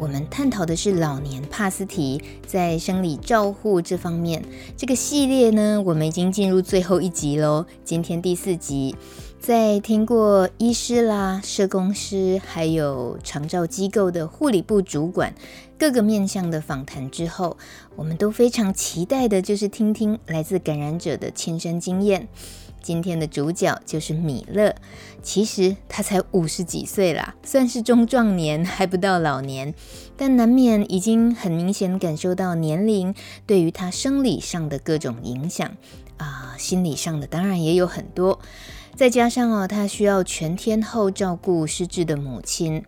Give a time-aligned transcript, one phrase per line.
[0.00, 4.42] 我们探讨的是老年帕斯提在生理照护这方面。
[4.74, 8.96] 这个系列呢，我们已经进入最后一集喽，今天第四集。
[9.38, 15.34] 在听过医师啦、社工师，还有长照机构的护理部主管
[15.78, 17.58] 各个面向的访谈之后，
[17.94, 22.26] 我们都非常期待的，就是听听来自感染者的亲身经验。
[22.82, 24.74] 今天的主角就是米勒，
[25.22, 29.74] 其实他才五十几岁啦，算是中壮年，还不到老年，
[30.16, 33.14] 但难免已经很明显感受到年龄
[33.46, 35.70] 对于他生理上的各种影响
[36.16, 38.38] 啊、心理上的当然也有很多，
[38.94, 42.84] 再加上哦，他需要全天候照顾失智的母亲，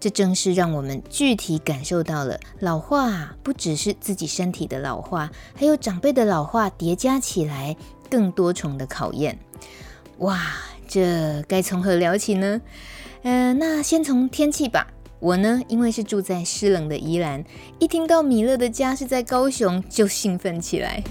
[0.00, 7.76] 这正是让我们具体感受到了老化不只是自己身体的老化，还有长辈的老化叠加起来。
[8.12, 9.38] 更多重的考验，
[10.18, 10.38] 哇，
[10.86, 12.60] 这该从何聊起呢？
[13.22, 14.86] 呃，那先从天气吧。
[15.18, 17.42] 我呢，因为是住在湿冷的宜兰，
[17.78, 21.02] 一听到米勒的家是在高雄，就兴奋起来。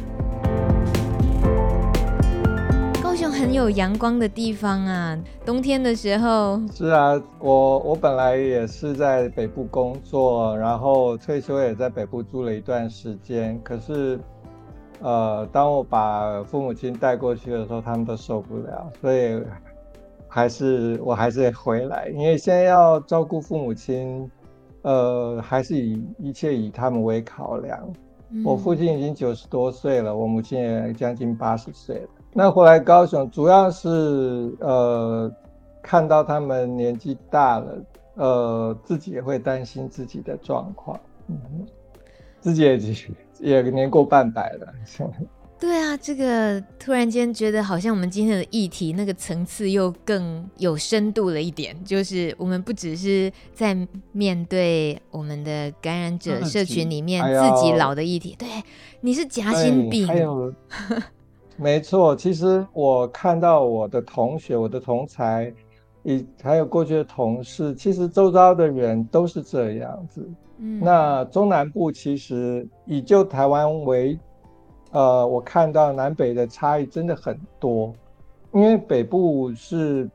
[3.01, 6.61] 高雄很有阳光的地方啊，冬天的时候。
[6.71, 14.19] 是啊，我我本来也是在北部工作，然后退休也在北部住了一段时间，可是。
[15.01, 19.41] 呃，当我把父母亲带过去的时候，他们都受不了，所以
[20.27, 24.29] 还是我还是得回来，因为现在要照顾父母亲，
[24.83, 27.79] 呃，还是以一切以他们为考量。
[28.29, 32.09] 嗯、我父亲已经九十多岁了，我母亲也将近八十岁了。
[32.33, 35.29] 那回来高雄，主要是呃
[35.81, 37.77] 看到他们年纪大了，
[38.15, 41.37] 呃，自己也会担心自己的状况，嗯，
[42.39, 43.13] 自己也继续。
[43.41, 44.73] 也年过半百了，
[45.59, 53.77] 对啊，这个突然间觉得好像我们今天的议题那个层次又更有深度了一点，就是我们不只是在
[54.11, 58.47] 面对我们的感染者社群里面自己老的议题，对，
[59.01, 60.51] 你是夹心饼，还有，
[61.57, 65.53] 没错，其实我看到我的同学、我的同才，
[66.01, 70.27] 以还有过去的同事，其实周遭的人都是这样子。
[70.79, 74.19] 那中南部其实以就台湾为，
[74.91, 77.91] 呃，我看到南北的差异真的很多，
[78.53, 80.07] 因为北部是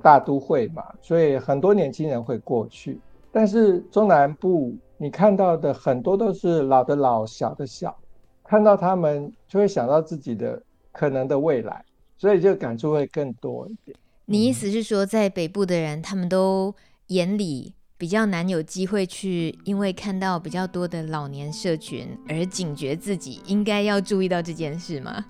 [0.00, 3.00] 大都会嘛，所以很多年轻人会过去，
[3.32, 7.96] 但是中南部你看到的很多都是老的老，小的小，
[8.44, 10.62] 看到他们就会想到自己的
[10.92, 11.84] 可能的未来，
[12.16, 13.96] 所以就感触会更多一点。
[14.26, 16.72] 你意思是说，在北部的人，他们都
[17.08, 17.74] 眼里？
[18.00, 25.22] 比较难有机会去，因为看到比较多的老年社群而警觉自己应该要注意到这件事吗？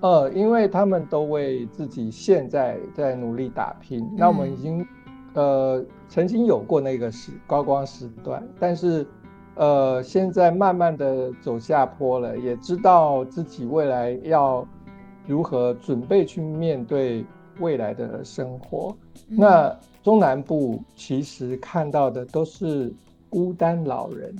[0.00, 4.00] 呃，因为他们都为自己现在在努力打拼。
[4.00, 4.84] 嗯、那我们已经
[5.34, 9.06] 呃曾经有过那个时高光时段，但是
[9.54, 14.66] 呃现在慢慢的走下坡了，也知道自己未来要
[15.24, 17.24] 如何准备去面对
[17.60, 18.96] 未来的生活。
[19.28, 19.76] 嗯、那。
[20.04, 22.90] 中南部其实看到的都是
[23.28, 24.34] 孤单老人、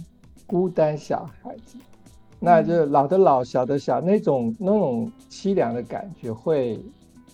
[0.47, 1.77] 孤单小孩子，
[2.41, 6.81] 那就老的老、小的小，那种那种凄凉的感觉会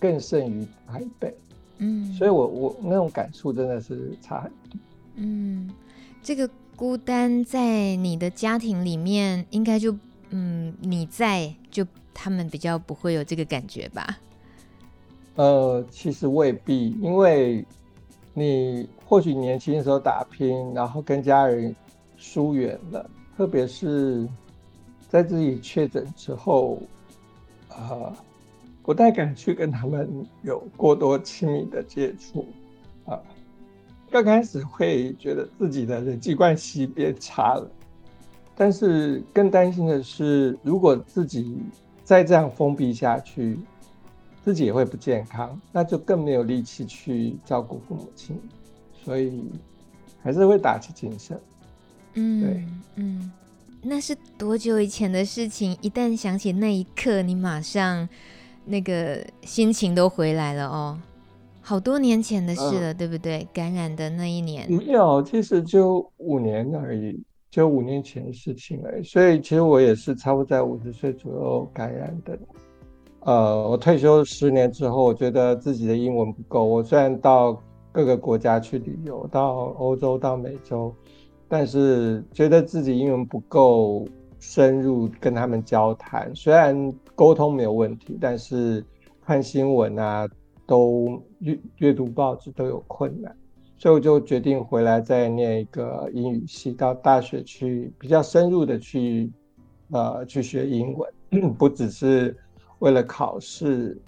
[0.01, 1.33] 更甚于台北。
[1.77, 4.77] 嗯，所以我我那种感触真的是差很多。
[5.15, 5.71] 嗯，
[6.21, 9.95] 这个孤单在你的家庭里面，应该就
[10.31, 14.17] 嗯你在就他们比较不会有这个感觉吧？
[15.35, 17.65] 呃，其实未必，因为。
[18.37, 21.73] 你或许年轻的时候打拼，然后跟家人
[22.17, 24.27] 疏远了，特别是
[25.07, 26.81] 在自己确诊之后，
[27.69, 28.13] 啊、呃，
[28.83, 30.09] 不太敢去跟他们
[30.41, 32.45] 有过多亲密的接触，
[33.05, 33.17] 啊，
[34.11, 37.71] 刚开始会觉得自己的人际关系变差了，
[38.53, 41.57] 但是更担心的是，如果自己
[42.03, 43.57] 再这样封闭下去。
[44.45, 48.39] 自己也会不健康，那就更没有力气去照顾父母亲，
[48.93, 49.43] 所以
[50.21, 51.41] 还是会打起精神。
[52.13, 52.65] 嗯，对，
[52.97, 53.31] 嗯，
[53.81, 55.75] 那是多久以前的事情？
[55.81, 58.07] 一旦想起那一刻，你马上
[58.65, 60.99] 那个心情都回来了哦。
[61.61, 63.47] 好多年前的事了，嗯、对不对？
[63.51, 64.71] 感染的那一年。
[64.71, 67.19] 没有，其实就五年而已。
[67.49, 69.03] 就五年前的事情而已。
[69.03, 72.37] 所以其实我也是差不多在五十岁左右感染的。
[73.25, 76.63] 呃，我退休十年之后，我觉得自己的英文不够。
[76.63, 77.59] 我虽然到
[77.91, 80.93] 各个国家去旅游，到欧洲、到美洲，
[81.47, 84.07] 但是觉得自己英文不够
[84.39, 86.31] 深入跟他们交谈。
[86.35, 88.85] 虽然沟通没有问题，但是
[89.25, 90.27] 看新闻啊，
[90.67, 93.35] 都阅阅读报纸都有困难，
[93.79, 99.31] 所以我就决定回来再念一个英语系，到大学去比较深入的去
[99.89, 101.11] 呃去学英文，
[101.57, 102.37] 不只是。
[102.79, 103.99] 为了考试、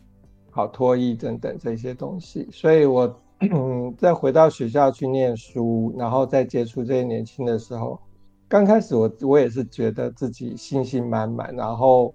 [0.52, 8.00] 考托益等等这些东西，所以我嗯，再回到学校去念书，然后再接触这些年轻的时候，
[8.48, 12.14] 刚开始我我也是觉得自己信心满满，然后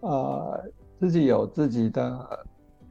[0.00, 0.62] 呃，
[1.00, 2.44] 自己有自己的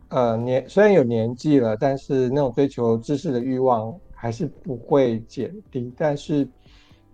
[0.09, 6.45] 呃年，虽然有年纪了，但是那种追求知识的欲望还是不会减低，但是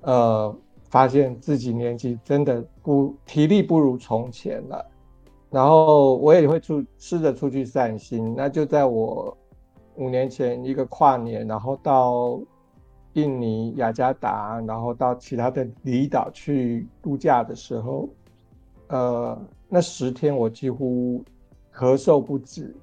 [0.02, 0.56] 呃，
[0.90, 4.84] 发现自己年纪真的不体力不如从前了。
[5.56, 9.38] 然后我也会出试着出去散心，那就在我
[9.96, 12.38] 五年前一个跨年，然后到
[13.14, 18.10] 印尼雅加达，然后到其他的离岛去度假的时候，
[18.90, 21.24] 呃，那十天我几乎
[21.74, 22.76] 咳嗽不止，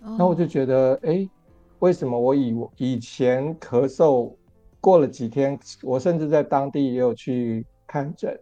[0.00, 1.30] 然后我就觉得，哎，
[1.78, 4.32] 为什么我以以前咳嗽
[4.80, 8.36] 过了几天，我甚至在当地也有去看诊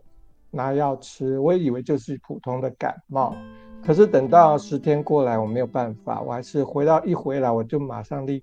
[0.50, 3.36] 拿药吃，我也以为就是普通的感冒。
[3.84, 8.42] 可是等到十天过来，我没有办法，我还是回到一回来我就马上立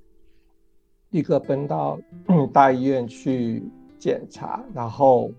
[1.10, 2.00] 立刻奔到
[2.54, 3.64] 大医院去
[3.98, 5.32] 检查，然后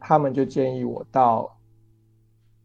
[0.00, 1.56] 他们就建议我到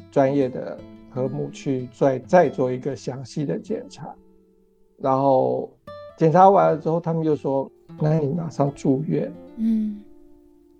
[0.09, 0.79] 专业的
[1.13, 4.15] 科目去再再做一个详细的检查，
[4.97, 5.71] 然后
[6.17, 7.71] 检查完了之后，他们就说
[8.01, 10.01] ：“那你马上住院。”嗯，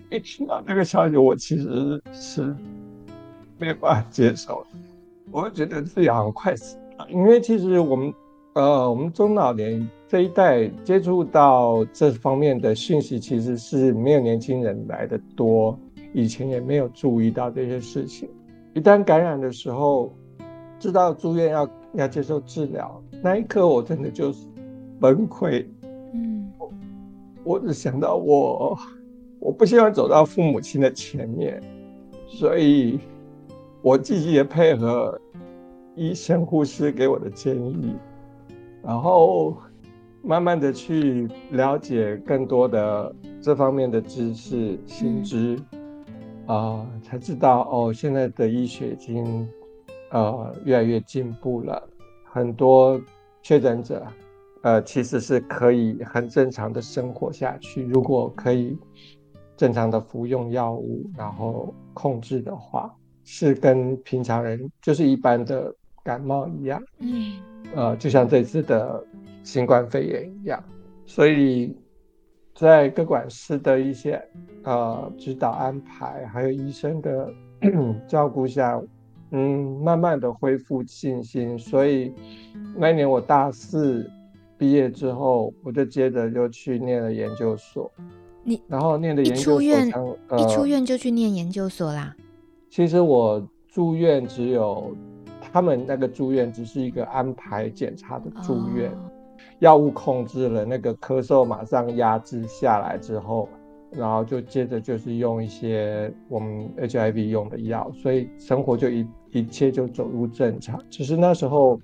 [0.10, 2.56] 一听到这个消息，我其实是
[3.60, 4.95] 没有办法接受的。
[5.32, 8.14] 我会觉得自己好像快死了，因为其实我们，
[8.54, 15.78] 呃，我们中老年这一代接触到这方面的讯息，其实是没有年轻人来的多，
[16.14, 18.30] 以前也没有注意到这些事情。
[18.74, 20.14] 一旦感染的时候，
[20.80, 24.48] 知道住院要要接受治疗，那一刻我真的就是
[25.02, 25.66] 崩溃。
[26.14, 26.72] 嗯，我
[27.44, 28.78] 我只想到我，
[29.40, 31.62] 我不希望走到父母亲的前面，
[32.28, 33.00] 所以。
[33.86, 35.22] 我自己也配合
[35.94, 37.96] 医生护士给我的建议，
[38.82, 39.56] 然后
[40.24, 45.56] 慢慢的去了解更多的这方面的知识、新知，
[46.48, 49.48] 啊、呃，才知道哦，现在的医学已经
[50.10, 51.88] 呃越来越进步了，
[52.24, 53.00] 很多
[53.44, 54.04] 确诊者
[54.64, 58.76] 呃其实是可以很正常的生活下去，如果可以
[59.56, 62.92] 正常的服用药物，然后控制的话。
[63.26, 65.74] 是跟平常人就是一般的
[66.04, 67.34] 感冒一样，嗯，
[67.76, 69.04] 呃，就像这次的
[69.44, 70.64] 新冠肺炎一样，
[71.08, 71.76] 所以
[72.54, 74.24] 在各管师的一些
[74.64, 77.34] 呃指导安排，还有医生的
[78.08, 78.80] 照顾下，
[79.32, 81.58] 嗯，慢慢的恢复信心。
[81.58, 82.14] 所以
[82.78, 84.08] 那一年我大四
[84.58, 87.92] 毕业之后，我就接着就去念了研究所。
[88.44, 89.92] 你然后念的研究所，一出院，
[90.30, 92.16] 呃，一出院就去念研究所啦。
[92.76, 94.94] 其实我住院只有
[95.40, 98.92] 他们那个住院只是一个安排检查的住院，
[99.60, 103.48] 药物控制了那个咳嗽，马上压制下来之后，
[103.92, 110.78] 然后就接着就是用一些我们 HIV 用的药，所以生活就一一切就走入正常。
[110.90, 111.80] 只是那时候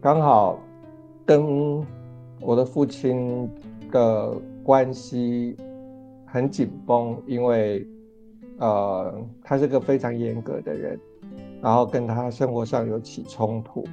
[0.00, 0.58] 刚好
[1.26, 1.86] 跟
[2.40, 3.46] 我的父亲
[3.90, 4.34] 的
[4.64, 5.54] 关系
[6.24, 7.86] 很紧绷，因为。
[8.62, 10.96] 呃，他是个非常严格的人，
[11.60, 13.84] 然后跟他生活上有起冲突，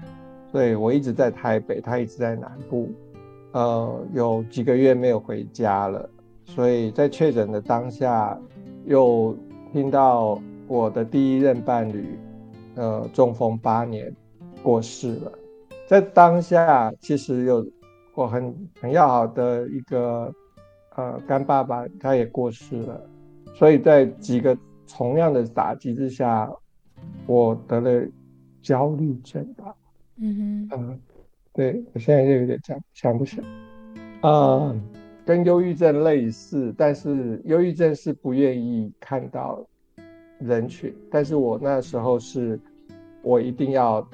[0.51, 2.87] 所以我一直在台北，他一直在南部，
[3.53, 6.07] 呃，有几个月没有回家了，
[6.45, 8.39] 所以在确诊的当下，
[8.85, 9.35] 又
[9.73, 12.19] 听到我的第一任伴侣，
[12.75, 14.15] 呃，中风八年
[14.61, 15.31] 过世了，
[15.87, 17.65] 在当下其实有
[18.13, 20.31] 我很很要好的一个
[20.95, 23.01] 呃干爸爸，他也过世了。
[23.53, 26.49] 所以在几个同样的打击之下，
[27.27, 28.07] 我得了
[28.61, 29.75] 焦虑症吧。
[30.15, 30.99] 嗯哼，嗯，
[31.53, 33.47] 对，我现在就有点想想不起来。
[34.21, 34.81] 啊、嗯，
[35.25, 39.61] 跟忧郁症类似，但是忧郁症是不愿意看到
[40.39, 42.59] 人群，但是我那时候是，
[43.21, 44.05] 我一定要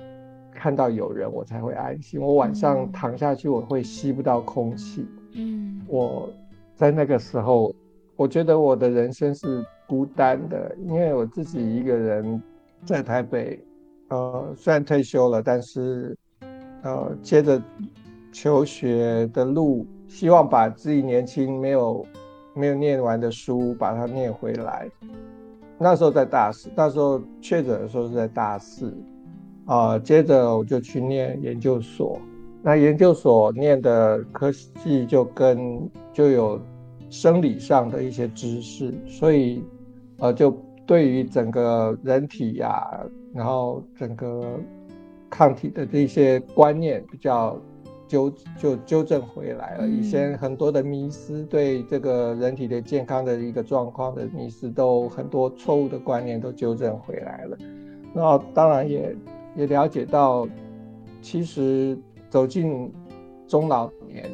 [0.51, 2.19] 看到有人，我才会安心。
[2.19, 5.05] 我晚上躺下去，我会吸不到空气。
[5.33, 6.29] 嗯，我
[6.75, 7.73] 在那个时候。
[8.15, 12.41] 我觉得我的人生是孤单的，因为我自己一个人
[12.85, 13.59] 在台北，
[14.09, 16.17] 呃，虽然退休了，但是
[16.81, 17.61] 呃，接着
[18.31, 22.05] 求学的路，希望把自己年轻没有
[22.53, 24.89] 没有念完的书把它念回来。
[25.77, 28.93] 那时候在大四，那时候确诊的时候是在大四，
[29.65, 32.17] 啊、接着我就去念研究所。
[32.61, 36.59] 那研究所念的科系就跟就有
[37.09, 39.63] 生理上的一些知识，所以
[40.17, 44.59] 呃，就对于整个人体呀、啊，然后整个
[45.29, 47.59] 抗体的这些观念比较
[48.07, 49.87] 纠就纠正回来了。
[49.87, 57.57] 以前很多的迷思，对这个人体的健康的一个状况的迷思，都很多错误的观念都纠正回来了。
[58.13, 59.15] 那当然也
[59.55, 60.47] 也了解到，
[61.21, 61.97] 其实。
[62.27, 62.91] 走进
[63.47, 64.29] 中老年，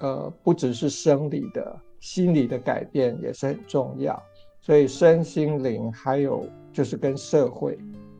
[0.00, 4.22] 呃，不只是生理的，心理的改变也是很重要。
[4.60, 7.78] 所以身心灵还有就是跟社会，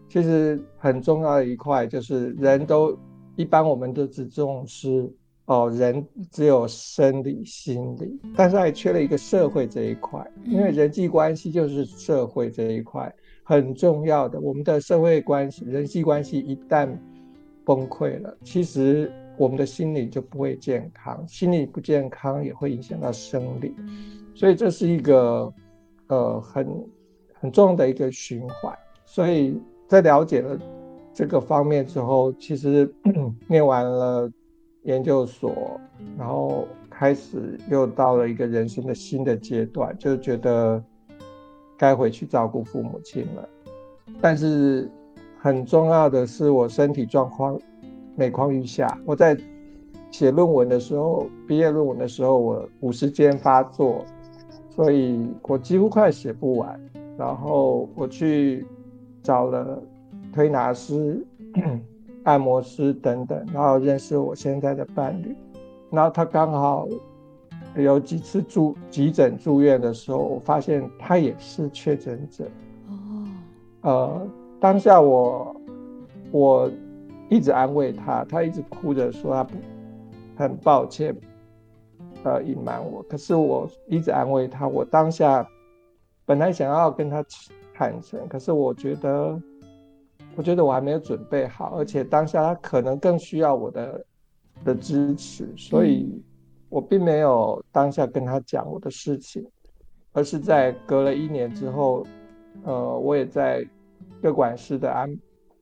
[0.08, 2.98] 其实很重要的一块就是人都
[3.36, 5.08] 一般我们都只重视
[5.46, 13.12] 哦，人只有生理心理，但是还缺了一个社会这一块，因为人际关系就是社会这一块
[13.42, 14.40] 很重要的。
[14.40, 16.88] 我们的社会关系、人际关系一旦
[17.64, 23.74] 崩溃了，其实我们的心理就不会健康，心理不健康也会影响到生理，
[24.34, 25.52] 所以这是一个
[26.08, 26.66] 呃很
[27.32, 28.76] 很重要的一个循环。
[29.04, 30.58] 所以在了解了
[31.12, 32.92] 这个方面之后，其实
[33.48, 34.30] 念完了
[34.82, 35.80] 研究所，
[36.18, 40.82] 然后开始又到了一个人生的新的阶段，就觉得
[41.76, 43.48] 该回去照顾父母亲了，
[44.20, 44.90] 但是。
[45.44, 47.60] 很重要的是，我身体状况
[48.14, 48.98] 每况愈下。
[49.04, 49.36] 我在
[50.10, 54.04] 写论文的时候，毕业论文的时候，我五十肩发作，
[54.70, 56.80] 所以我几乎快写不完。
[57.18, 58.66] 然后我去
[59.22, 59.82] 找了
[60.32, 61.24] 推拿师、
[62.24, 65.36] 按摩师等等，然后认识我现在的伴侣。
[65.90, 66.88] 然后他刚好
[67.76, 72.44] 有几次住急诊住院的时候，我发现他也是确诊者。
[72.88, 73.28] 哦，
[73.82, 74.28] 呃。
[74.62, 75.56] 当下我
[76.30, 76.70] 我
[77.32, 79.56] 一直安慰他，他一直哭着说他不
[80.36, 81.16] 很抱歉，
[82.24, 83.02] 呃，隐瞒我。
[83.04, 84.68] 可是我一直安慰他。
[84.68, 85.46] 我当下
[86.26, 87.24] 本来想要跟他
[87.72, 89.40] 坦诚，可是我觉得
[90.36, 94.04] 我觉得我还没有准备好，而且当下他可能更需要我的
[94.64, 96.22] 的支持，所以
[96.68, 99.42] 我并没有当下跟他讲我的事情，
[100.12, 102.06] 而是在隔了一年之后，
[102.64, 103.66] 呃，我也在。
[104.20, 105.12] 各管师的安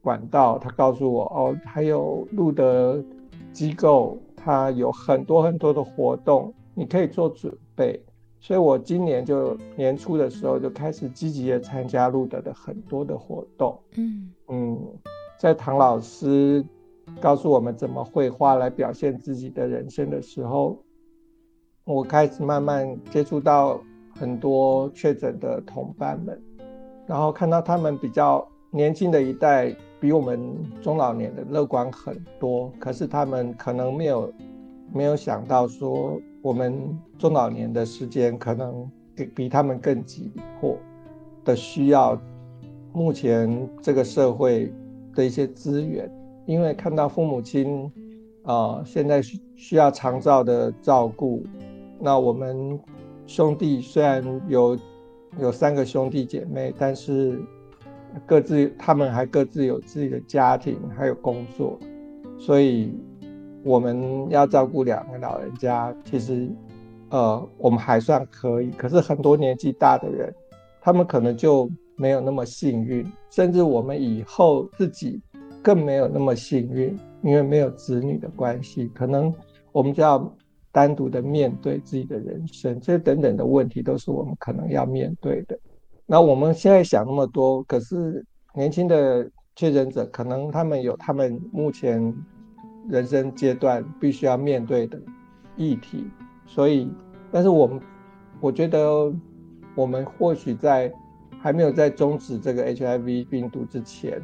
[0.02, 3.02] 管道，他告诉我哦，还有路德
[3.52, 8.02] 机构，他有很多很多的活动，你可以做准备。
[8.40, 13.78] 所以我今年就年初的时候就开始积极的参加路德的很多的活动。
[13.96, 14.78] 嗯嗯，
[15.38, 16.64] 在唐老师
[17.20, 20.78] 告诉我们怎么绘画来表现自己的人生的时候，
[21.84, 23.78] 我开始慢慢接触到
[24.14, 26.42] 很多确诊的同伴们。
[27.06, 30.40] 然后看到他们比较年轻的一代，比我们
[30.80, 34.32] 中老年的乐观很多，可是他们可能没有
[34.92, 40.76] 没有想到说，我们中老年的时间可能比比他们更急迫
[41.44, 42.20] 的需要
[42.92, 44.72] 目前这个社会
[45.14, 46.10] 的一些资源，
[46.46, 47.92] 因为看到父母亲
[48.42, 51.44] 啊、现在需需要长照的照顾，
[52.00, 52.80] 那我们
[53.26, 54.76] 兄弟虽然有。
[55.38, 57.40] 有三个兄弟姐妹，但是
[58.26, 61.78] 各自他们还各自有自己的家庭，还有工作，
[62.38, 62.92] 所以
[63.64, 66.48] 我们要照顾两个老人家，其实
[67.10, 68.70] 呃我们还算可以。
[68.72, 70.34] 可是很多年纪大的人，
[70.80, 75.20] 他们可能就没有那么幸运，甚至我们以后自己
[75.62, 79.34] 更没有那么幸运，因为没有子女的关系，可能
[79.72, 80.32] 我们就要。
[80.72, 85.58] 单独的面对自己的人生，这等等的问题都是我们可能要面对的。
[86.12, 92.12] 那我们现在想那么多，可是年轻的确诊者可能他们有他们目前
[92.88, 95.00] 人生阶段必须要面对的
[95.56, 96.10] 议题。
[96.46, 96.90] 所以，
[97.30, 97.80] 但是我们
[98.40, 99.14] 我觉得
[99.76, 100.92] 我们或许在
[101.40, 104.20] 还没有在终止这个 HIV 病毒之前，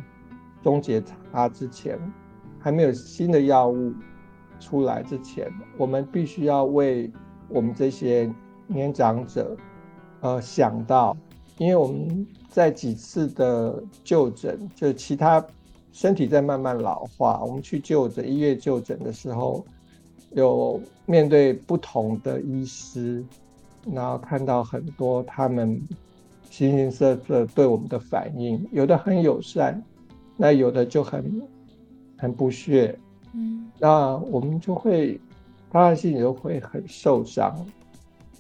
[0.64, 1.00] 终结
[1.32, 1.96] 它之前，
[2.58, 3.94] 还没有新的药物。
[4.58, 7.12] 出来之前，我们必须要为
[7.46, 8.28] 我们这些
[8.66, 9.54] 年长者，
[10.22, 11.14] 呃，想到，
[11.58, 15.44] 因为我们在几次的就诊，就其他
[15.90, 19.64] 身体在慢慢老化，我们去就诊，医院就诊的时候，
[20.32, 23.24] 有面对不同的医师，
[23.90, 25.80] 然后看到很多他们
[26.50, 29.82] 形形色色对我们的反应，有的很友善，
[30.36, 31.42] 那有的就很
[32.18, 32.98] 很不屑，
[33.32, 35.18] 嗯，那我们就会，
[35.70, 37.54] 当然心里就会很受伤。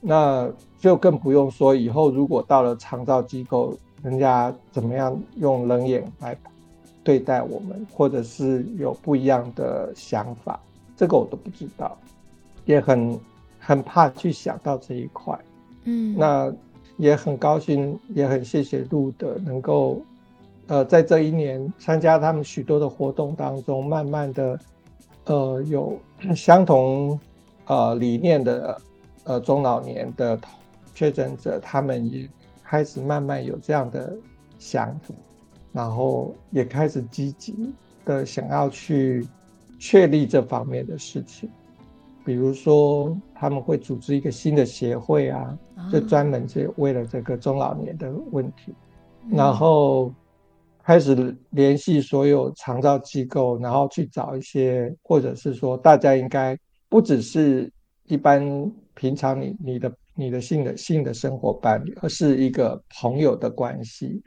[0.08, 0.48] 那
[0.78, 6.36] 就更不用说以后如果到了长照机构，人家怎么样用冷眼来
[7.02, 10.60] 对待我们，或者是有不一样的想法，
[10.96, 11.98] 这个我都不知道，
[12.66, 13.18] 也很
[13.58, 15.36] 很怕去想到这一块。
[15.82, 16.52] 嗯，那
[16.98, 20.00] 也很高兴，也很谢谢路德能够，
[20.68, 24.58] 呃，在这一年参加他们许多的活动当中，慢慢的，
[25.24, 25.98] 呃，有
[26.34, 27.18] 相同
[27.66, 28.80] 呃理念的
[29.26, 30.38] 呃中老年的
[30.94, 32.28] 确诊者，他们也
[32.64, 34.16] 开始慢慢有这样的
[34.58, 35.14] 想法，
[35.72, 37.54] 然后也开始积极
[38.04, 39.26] 的想要去
[39.78, 41.50] 确立这方面的事情。
[42.24, 45.56] 比如说，他们会组织一个新的协会啊，
[45.92, 48.74] 就专门是为了这个中老年的问题，
[49.30, 50.12] 然后
[50.82, 57.70] 开始联系所有长照机构，然后去找一些，或者是说，大家应该不只是
[58.06, 58.42] 一般
[58.96, 64.20] 平常你你的你的性的性的生活伴侣，而是一个朋友的关系，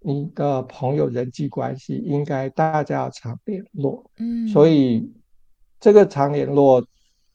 [0.00, 5.12] 你的朋友人际关系应该大家要常联络，嗯，所以
[5.78, 6.84] 这个常联络。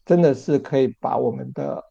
[0.06, 1.84] 真的是可以把我们的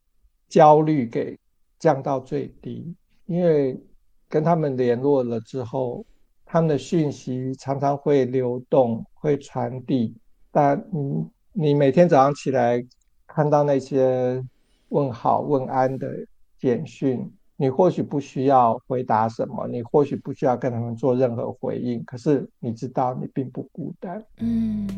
[0.49, 1.39] 焦虑给
[1.79, 2.93] 降到最低，
[3.27, 3.81] 因为
[4.29, 6.05] 跟他们联络了之后，
[6.45, 10.17] 他们的讯息常常会流动、会传递。
[10.51, 12.85] 但你你每天早上起来
[13.25, 14.45] 看到那些
[14.89, 16.13] 问好、问安的
[16.59, 24.23] 简讯，你或许不需要回答什么，你或许不需要跟他们做任何回应，可是你知道你并不孤单。
[24.39, 24.89] 嗯。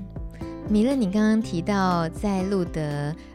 [0.68, 2.80] 米勒，你刚刚提到在路德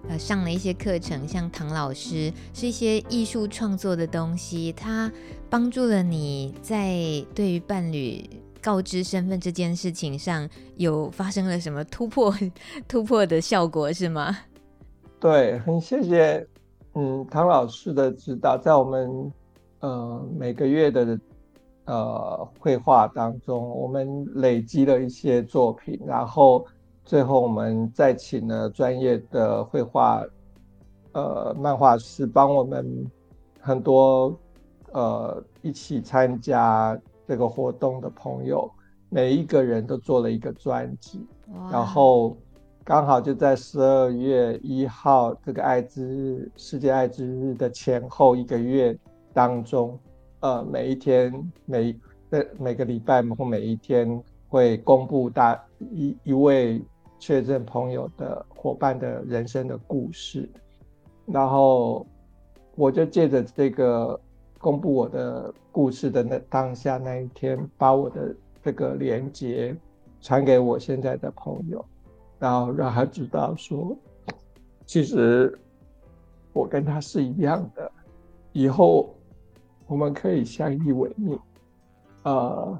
[0.08, 5.12] 呃上了一些课程，像唐老师是一些艺术创作的东西，它
[5.50, 6.96] 帮助了你在
[7.34, 8.24] 对于伴侣
[8.62, 12.34] 告知身份这件事情上有发生了什么突破
[12.88, 14.38] 突破的效果是吗？
[15.20, 16.48] 对，很谢谢
[16.96, 19.31] 嗯唐老师的指导，在我们
[19.79, 21.20] 呃每个月的
[21.86, 26.66] 呃绘画当中，我们累积了一些作品，然后。
[27.08, 30.25] 最后，我们再请了专业的绘画，
[31.12, 33.05] 呃，漫画师帮我们
[33.60, 34.36] 很多，
[34.92, 38.68] 呃，一起参加这个活动的朋友，
[39.10, 41.24] 每一个人都做了一个专辑，
[41.72, 42.36] 然后
[42.86, 48.96] 刚好就在十二月一号这个爱之日，世界爱之日的前后一个月
[49.34, 50.00] 当中，
[50.42, 51.34] 呃，每一天
[51.66, 56.80] 每每每个礼拜或每一天会公布大一一位。
[57.18, 60.48] 确诊朋友的伙伴的人生的故事，
[61.26, 62.06] 然后
[62.76, 64.20] 我就借着这个
[64.60, 69.76] 公布我的故事的那当下那一天，把我的这个连接
[70.22, 71.84] 传给我现在的朋友，
[72.46, 73.98] 然后让他知道说，
[74.86, 75.58] 其实
[76.53, 77.92] 我跟他是一样的，
[78.53, 79.10] 以后
[79.88, 81.40] 我们可以相依为命。
[82.22, 82.79] 呃，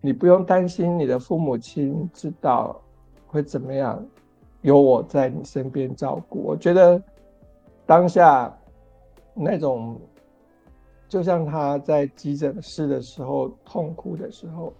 [0.00, 2.82] 你不用担心你的父母亲知道。
[3.28, 4.04] 会怎么样？
[4.62, 6.40] 有我在你身边照顾。
[6.42, 7.00] 我觉得
[7.84, 8.56] 当下
[9.34, 10.00] 那种，
[11.08, 14.72] 就像他在急诊室的时候痛哭的时候，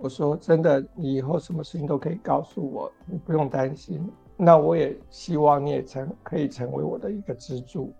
[0.00, 4.02] 我说真的，你以后什么事情都可以告诉我，你不用担心。
[4.36, 7.92] 那我也希望你也成可以成为我的一个支柱。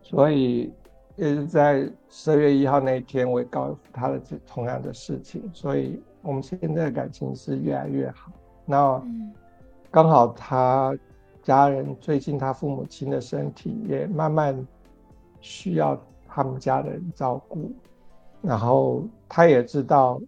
[0.00, 0.72] 所以
[1.16, 5.50] 也是在十二月一号那一天，我也告诉他的这同样的事情。
[5.52, 8.30] 所以我们现在的感情是越来越好。
[8.64, 9.02] 那
[9.90, 10.96] 刚好他
[11.42, 14.66] 家人最近他父母亲的身体也慢慢
[15.40, 17.72] 需要他们家的人照顾，
[18.40, 20.20] 然后他也知道，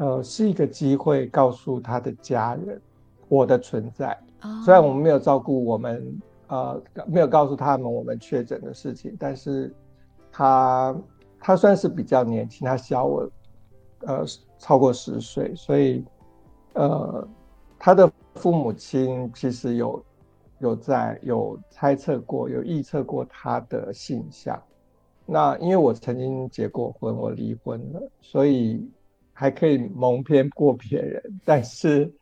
[0.00, 2.80] 呃，是一个机会告诉他的家人
[3.28, 4.18] 我的存在。
[4.64, 9.72] 虽然我们没有照顾我们，呃，没有告诉他们我们确诊的事情，但是
[10.32, 10.96] 他
[11.38, 13.30] 他算是比较年轻，他小我
[14.06, 14.24] 呃
[14.58, 16.04] 超过十岁，所以
[16.74, 17.28] 呃。
[17.82, 20.04] 他的父母亲其实有
[20.58, 24.62] 有在有猜测过，有预测过他的性向。
[25.24, 28.86] 那因为我曾经结过婚，我离婚了，所以
[29.40, 31.22] 还可以蒙骗过别人。
[31.46, 32.12] 但是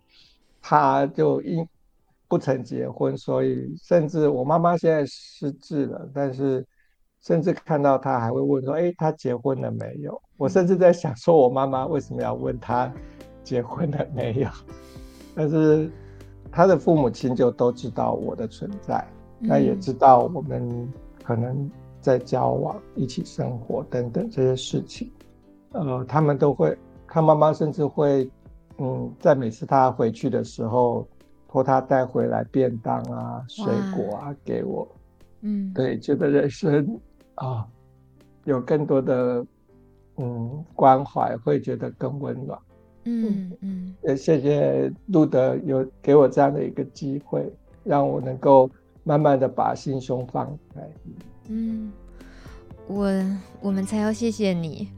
[0.63, 1.67] 他就因
[2.29, 6.65] 不曾结婚，所以甚至我妈妈现在失智了，但是
[7.21, 12.93] 甚至看到他还会问说：“哎，他结婚了没有？”我甚至在想说，我妈妈为什么要问他
[13.43, 14.49] 结婚了没有？
[15.35, 15.91] 但是
[16.53, 19.05] 他的父母亲就都知道我的存在，
[19.41, 20.89] 那、嗯、也知道我们
[21.25, 21.69] 可能
[22.01, 25.11] 在交往、一起生活等等这些事情，
[25.73, 26.77] 呃，他们都会，
[27.09, 28.31] 他妈妈甚至会，
[28.79, 31.09] 嗯，在每次他回去的时候，
[31.49, 33.67] 托他带回来便当啊、水
[33.97, 34.87] 果啊给我，
[35.41, 37.01] 嗯，对，觉得人生
[37.37, 37.67] 啊，
[38.45, 39.45] 有更多的
[40.19, 42.59] 嗯关怀，会觉得更温暖，
[43.05, 47.51] 嗯嗯，也谢谢路德有给我这样的一个机会，
[47.85, 48.71] 让我能够
[49.03, 50.89] 慢慢的把心胸放开。
[51.49, 51.91] 嗯，
[52.87, 53.11] 我
[53.63, 54.89] 我们才要谢谢你。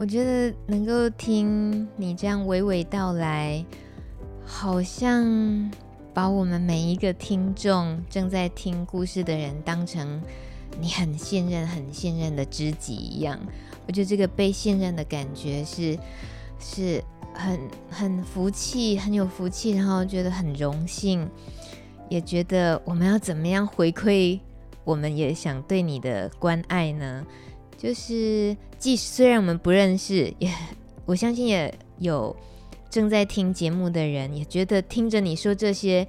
[0.00, 3.62] 我觉得能够听你这样娓娓道来，
[4.46, 5.70] 好像
[6.14, 10.22] 把我们每一个听众正在听故事的人当成
[10.80, 13.38] 你很信任、很信任的知己一样。
[13.86, 15.98] 我觉得这个被信任的感觉是
[16.58, 17.60] 是很
[17.90, 21.28] 很福气、很有福气，然后觉得很荣幸，
[22.08, 24.40] 也觉得我们要怎么样回馈。
[24.82, 27.24] 我们也想对你的关爱呢，
[27.80, 30.52] 就是即使虽然我们不认识，也
[31.06, 32.36] 我相信也有
[32.90, 36.06] 正在听节目的人，也觉得听着你说这些，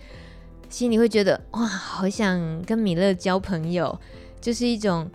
[0.67, 3.97] 心里会觉得哇，好想跟米勒交朋友，
[4.41, 5.09] 就是一种，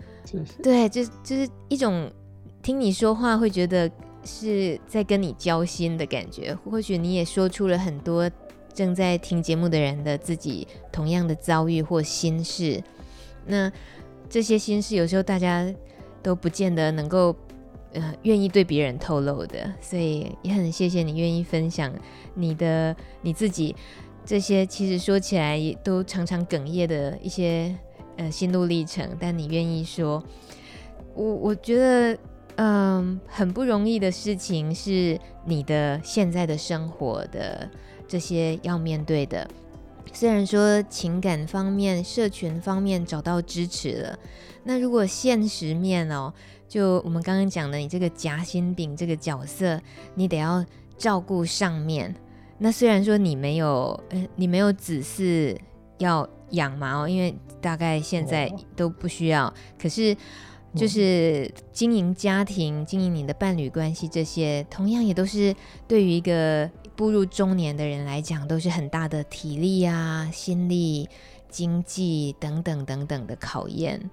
[0.63, 2.11] 对，就就是一种
[2.63, 3.87] 听你说话会觉得
[4.23, 6.55] 是在跟你交心的感觉。
[6.65, 8.27] 或许你也说出了很多
[8.73, 12.81] 正在听节目的人的自己同样的遭遇或心事。
[13.45, 13.71] 那
[14.27, 15.71] 这些心事，有时候大家
[16.27, 17.33] 都不见得能够，
[17.93, 21.89] 呃，愿意对别人透露的，所以也很谢谢你愿意分享
[22.33, 23.73] 你的你自己
[24.25, 27.73] 这些，其实说起来也都常常哽咽的一些
[28.17, 30.21] 呃心路历程，但你愿意说，
[31.15, 32.17] 我我觉得
[32.57, 37.69] 嗯很不容易的事情是你的现在的生活的
[38.05, 39.49] 这些要面对的。
[40.11, 44.19] 虽然说情感方面、社群方面找到支持了，
[44.67, 46.33] 那如果现实面哦，
[46.67, 49.81] 就我们刚刚讲的，你这个夹心饼这个角色，
[50.15, 50.63] 你得要
[50.97, 52.13] 照顾上面。
[52.57, 55.57] 那虽然说你没有，呃，你没有子嗣
[55.99, 59.51] 要养嘛哦，因为大概现在都不需要。
[59.81, 60.13] 可是
[60.75, 65.55] 就是经营家庭、经营你的伴侣关系这些，同样也都是
[65.87, 66.69] 对于一个。
[66.97, 71.07] 步入中年的人来讲，都是很大的体力啊、心力、
[71.47, 74.09] 经济等等等等的考验。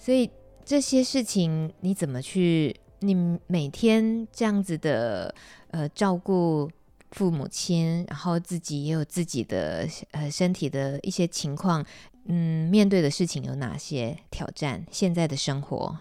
[0.00, 0.30] 所以
[0.64, 2.74] 这些事情你怎么去？
[3.00, 3.14] 你
[3.46, 5.34] 每天这样子的
[5.72, 6.70] 呃照顾
[7.10, 11.84] 父母亲，然后自己也有自己的呃身体的一些情况，
[12.24, 14.82] 嗯，面对的事情有哪些挑战？
[14.90, 15.94] 现在的生活，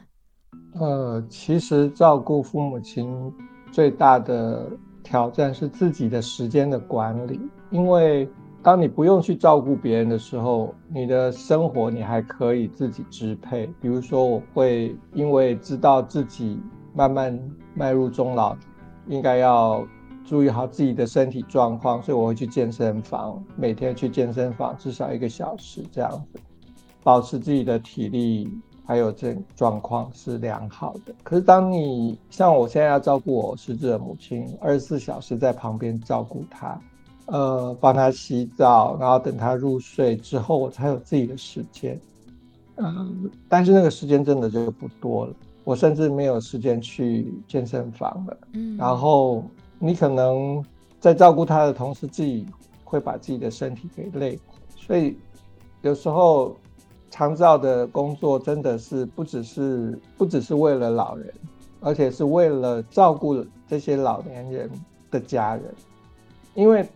[0.76, 3.34] 呃，其实照顾父母亲
[3.70, 4.72] 最大的。
[5.02, 7.40] 挑战是自己的时间的管理，
[7.72, 8.30] 因为
[8.62, 13.68] 当你不用去照顾别人的时候，你的生活你还可以自己支配。
[13.82, 16.60] 比如说，我会因为知道自己
[16.94, 17.40] 慢慢
[17.74, 18.56] 迈入中老，
[19.08, 19.88] 应该要
[20.26, 26.40] 注意好自己的身体状况，所以我会去健身房，每天去健身房至少一个小时这样子，
[27.02, 28.50] 保持自己的体力。
[28.86, 36.76] 还有这状况是良好的，可是当你像我现在要照顾我失智的母亲，二十四小时在旁边照顾她，
[37.32, 42.00] 呃，帮他洗澡，然后等他入睡之后，我才有自己的时间。
[42.78, 48.38] 嗯，但是那个时间真的就不多了，我甚至没有时间去健身房了。
[48.54, 49.44] 嗯，然后
[49.78, 50.64] 你可能
[51.00, 52.46] 在照顾他的同时，自己
[52.84, 54.40] 会把自己的身体给累，
[54.76, 55.18] 所以
[55.82, 56.56] 有时候。
[57.12, 61.34] 长照的工作真的是不只是不只是为了老人，
[61.82, 64.70] 而且是为了照顾这些老年人
[65.10, 65.74] 的家人，
[66.54, 66.88] 因为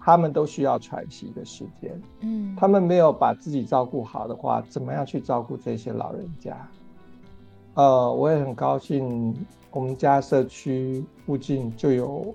[0.00, 2.00] 他们都需要喘息的时间。
[2.20, 6.56] 嗯，他们没有把自己照顾好的话，怎么样去照顾这些老人家？
[7.74, 9.34] 呃，我也很高兴，
[9.70, 12.34] 我们家社区附近就有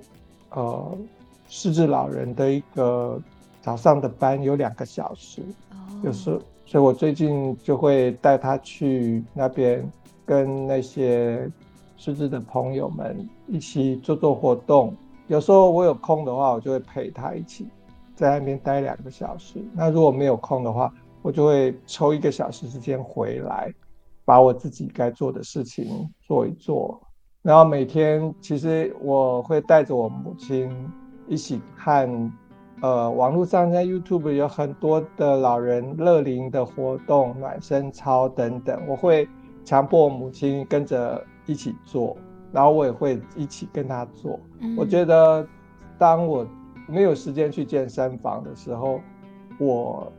[0.51, 0.97] 呃
[1.47, 3.21] 失智老人的一个
[3.61, 5.41] 早上的班，有两个小时，
[6.03, 6.39] 有时候。
[6.67, 9.87] 所以我最近就会带他去那边，
[10.25, 11.47] 跟那些
[11.95, 13.15] 失智的朋友们
[13.47, 14.91] 一起做做活动。
[15.27, 17.67] 有时候我有空的话，我就会陪他一起
[18.15, 19.63] 在那边待两个小时。
[19.73, 23.73] 那如果没有空的话，我就会抽一个小时时间回来，
[24.23, 27.01] 把我自己该做的事情做一做。
[27.41, 30.69] 然后每天其实我会带着我母亲
[31.27, 32.31] 一起看。
[32.81, 39.27] 呃，网络上在 YouTube 有很多的老人乐龄的活动、暖身操等等，我会
[39.63, 42.15] 强迫我母亲跟着一起做，
[42.55, 44.39] 然后我也会一起跟他做。
[44.61, 44.73] 嗯。
[44.77, 45.45] 我觉得，
[45.99, 46.47] 当我
[46.87, 49.01] 没有时间去健身房的时候，
[49.59, 50.09] 我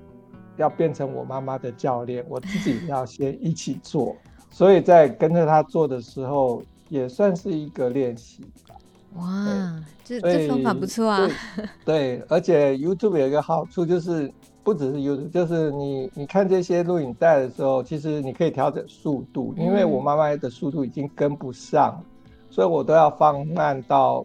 [0.58, 4.14] 要变成我妈妈的教练，我自己 要先一起做。
[4.50, 8.44] 所以在跟着他做的时候，也算是一个练习。
[9.14, 11.26] 哇，这这方法不错啊。
[11.86, 14.30] 对，而且 YouTube 有一个好处就是，
[14.62, 21.98] 不只是 YouTube，就是你你看这些录影带的时候，其实你可以调整速度，因为我妈妈的速度已经跟不上，
[22.56, 24.24] 所以我都要放慢到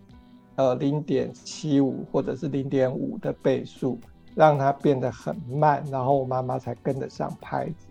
[0.55, 3.99] 呃零点七五或者是零点五的倍数，
[4.35, 7.87] 让它变得很慢，然后我妈妈才跟得上拍子。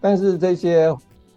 [0.00, 0.90] 但是这些。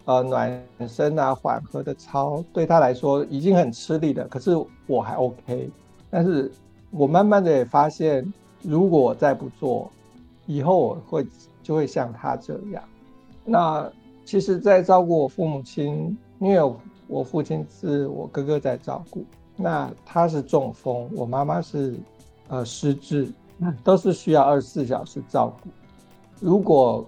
[0.07, 4.27] 呃，暖身啊，缓和的操对他来说已经很吃力了。
[4.27, 4.51] 可是
[4.85, 5.67] 我还 OK，
[6.11, 6.51] 但是
[6.91, 9.91] 我慢慢的也发现，如果我再不做，
[10.45, 11.25] 以后我会
[11.63, 12.83] 就会像他这样。
[13.43, 13.91] 那
[14.23, 16.61] 其实，在照顾我父母亲，因为
[17.23, 21.95] 父亲是我哥哥在照顾，那他是中风，我妈妈是
[22.47, 23.31] 呃失智，
[23.83, 25.69] 都是需要二十四小时照顾。
[26.39, 27.05] 如果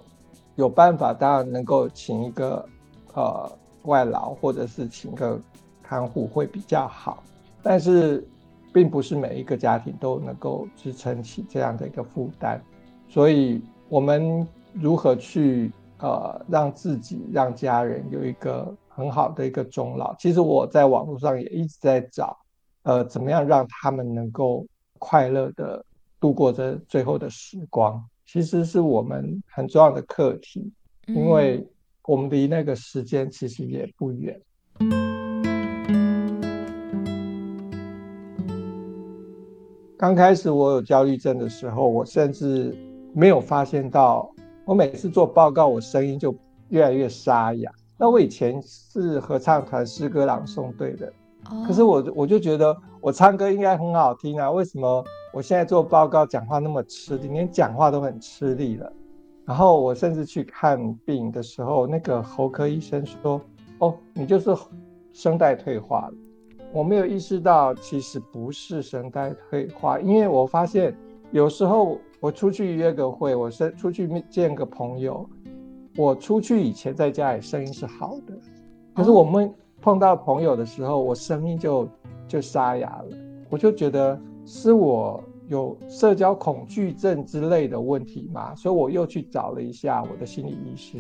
[0.56, 2.68] 有办法，当然能够请一个。
[3.14, 3.52] 呃，
[3.86, 5.42] 外劳或者是请个
[5.82, 7.24] 看护会比较好，
[7.64, 8.24] 但是
[8.72, 12.62] 并不是每一个家庭都能够支撑起这样的一个负担，
[13.10, 20.16] 所以我们如何去呃让自己让家人有一个很好的一个终老？
[20.18, 22.36] 其实我在网络上也一直在找，
[22.82, 24.66] 呃，怎么样让他们能够
[24.98, 25.86] 快乐的
[26.20, 30.74] 度过这最后的时光，其实是我们很重要的课题，
[31.06, 31.66] 因为。
[32.08, 34.42] 我们离那个时间其实也不远。
[39.98, 42.74] 刚开始我有焦虑症的时候，我甚至
[43.14, 44.34] 没有发现到，
[44.64, 46.34] 我每次做报告，我声音就
[46.70, 47.70] 越来越沙哑。
[47.98, 51.12] 那我以前是合唱团诗歌朗诵队的，
[51.66, 58.92] 可是我我就觉得我唱歌应该很好听啊，为什么我现在做报告讲话那么吃力，连讲话都很吃力了？
[59.46, 63.42] 然后我甚至去看病的时候，那个喉科医生说
[63.80, 64.56] ：“哦，你就是
[65.14, 66.14] 声带退化了。”
[66.74, 70.94] 我没有意识到，其实不是声带退化，因为我发现
[71.32, 75.28] 有时候我出去约个会，我是出去见个朋友，
[75.98, 78.34] 我出去以前在家里声音是好的，
[78.96, 81.88] 可是我们碰到朋友的时候，我声音就
[82.28, 83.18] 就沙哑了，
[83.50, 85.22] 我就觉得是我。
[85.50, 88.54] 有社交恐惧症之类的问题嘛？
[88.54, 90.98] 所以我又去找了一下我的心理医师，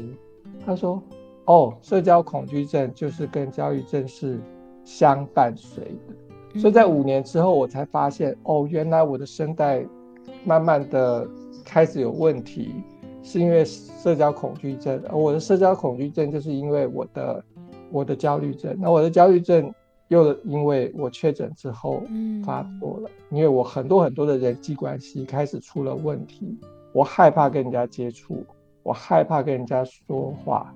[0.65, 1.03] 他说
[1.43, 4.39] ：“哦，社交恐惧症就是跟焦虑症是
[4.85, 6.15] 相伴随的。”
[6.61, 9.85] 所以在五年之后，我才发现，哦，原来我的声带
[10.45, 11.27] 慢慢的
[11.65, 12.73] 开始有问题，
[13.27, 14.99] 是因为社交恐惧症。
[15.09, 17.43] 而我的社交恐惧症就是因为我的
[17.91, 18.75] 我的焦虑症。
[18.79, 19.71] 那我的焦虑症。
[20.09, 22.01] 又因为我确诊之后
[22.41, 26.57] 发作了，嗯，因为我很多很多的人际关系开始出了问题，
[26.93, 28.45] 我害怕跟人家接触，
[28.83, 30.73] 我害怕跟人家说话，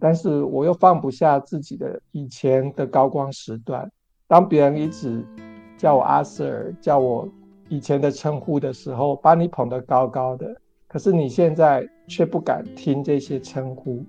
[0.00, 3.88] 但是我又放不下自己的以前的高光时段。
[4.26, 5.24] 当别人一直
[5.78, 7.28] 叫我阿 Sir，叫我
[7.68, 10.52] 以前的称呼的时候，把你捧得高高的，
[10.94, 14.00] 可是你现在却不敢听这些称呼，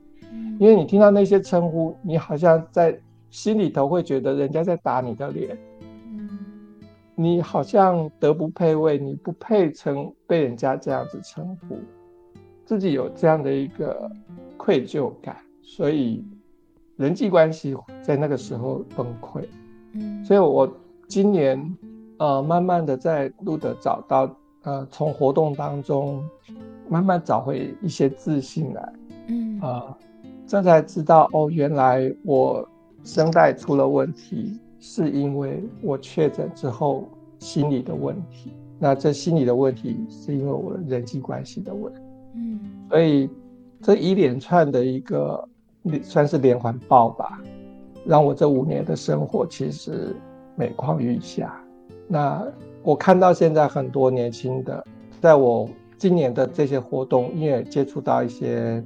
[0.60, 2.96] 因为你听到那些称呼，你好像在。
[3.32, 5.58] 心里头会觉得人家在打你的脸，
[6.10, 6.40] 嗯，
[7.16, 11.78] 你好像德不配位，你不配称被人家这样子称呼，
[12.64, 14.10] 自己有这样的一个
[14.56, 16.24] 愧疚感，所以
[16.96, 19.44] 人际关系在那个时候崩溃。
[19.92, 20.72] 嗯，所以我
[21.10, 21.78] 今年
[22.20, 26.24] 呃慢慢的在路德找到呃从活动当中
[26.90, 28.94] 慢慢找回一些自信来，
[29.28, 29.98] 嗯啊，呃，
[30.48, 32.68] 这才知道哦，原来我。
[33.04, 38.52] 声带出了问题，是因为我确诊之后心理的问题。
[38.80, 42.00] 那这心理的问题，是因为我的人际关系的问题。
[42.34, 43.30] 嗯，所以
[43.80, 45.48] 这一连串的一个
[46.02, 47.40] 算是连环爆吧，
[48.08, 50.16] 让我这五年的生活其实
[50.56, 51.64] 每况愈下。
[52.08, 52.44] 那
[52.82, 54.84] 我看到现在很多年轻的，
[55.22, 58.84] 在我今年的这些活动，因为接触到一些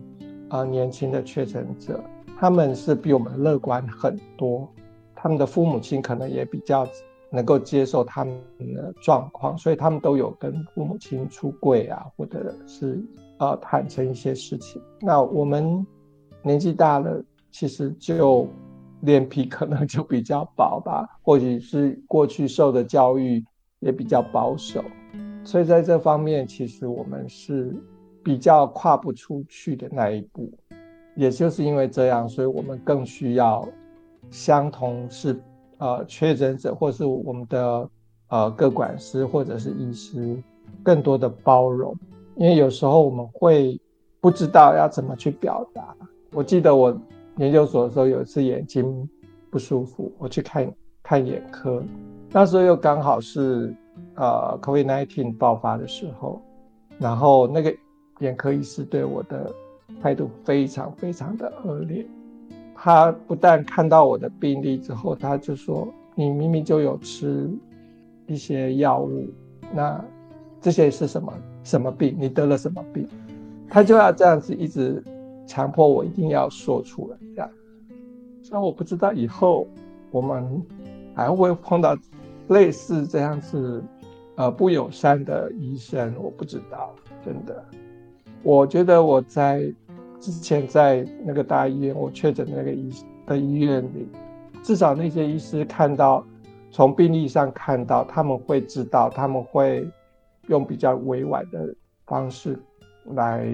[0.49, 1.99] 啊、呃、年轻的确诊者。
[2.37, 4.65] 他们是比我们乐观很多，
[5.13, 6.87] 他们的父母亲可能也比较
[7.29, 8.33] 能够接受他们
[8.75, 13.03] 的状况，所以他们都有跟父母亲出柜啊，或者是
[13.39, 14.81] 呃坦诚一些事情。
[15.01, 15.85] 那我们
[16.41, 18.47] 年纪大了，其实就
[19.01, 23.43] 脸皮可能就比较薄吧，或许是过去受的教育
[23.79, 24.81] 也比较保守，
[25.49, 27.75] 所以在这方面，其实我们是
[28.23, 30.47] 比较跨不出去的那一步。
[31.15, 33.67] 也就是因为这样，所以我们更需要
[34.29, 35.41] 相同是
[35.79, 37.89] 呃确诊者，或是我们的
[38.27, 40.37] 呃各管师或者是医师
[40.83, 41.97] 更多的包容，
[42.35, 43.75] 因为有时候我们会
[44.21, 45.95] 不知道要怎么去表达。
[46.31, 46.95] 我记得我
[47.37, 49.09] 研究所的时候，有一次眼睛
[49.49, 51.81] 不舒服，我去看看眼科，
[52.31, 53.75] 那时候又刚好是
[54.19, 56.41] 呃 COVID-19 爆发的时候，
[56.99, 57.73] 然后那个
[58.19, 59.49] 眼科医师对我的
[60.01, 62.05] 态度非常非常的恶劣，
[62.75, 67.49] 他不但看到我的病历之后，他就说：“你明明就有吃
[68.27, 69.25] 一些药物，
[69.73, 70.03] 那
[70.59, 72.13] 这些是什么什么病？
[72.19, 73.07] 你得了什么病？”
[73.71, 75.01] 他就要这样子一直
[75.47, 77.49] 强迫我一定要说出来，这样。
[78.43, 79.65] 虽然我不知道以后
[80.11, 80.61] 我们
[81.15, 81.95] 还会碰到
[82.47, 83.81] 类似这样子
[84.39, 87.61] 呃不友善的医生，我不知道，真的。
[88.41, 89.69] 我觉得我在
[90.17, 92.89] 之前在那个大医院，我确诊那个医
[93.25, 94.07] 的医院里，
[94.63, 96.25] 至少那些医师看到，
[96.71, 99.85] 从病历上看到，他们会知道，他们会
[100.47, 101.75] 用比较委婉的
[102.05, 102.57] 方式
[103.07, 103.45] 来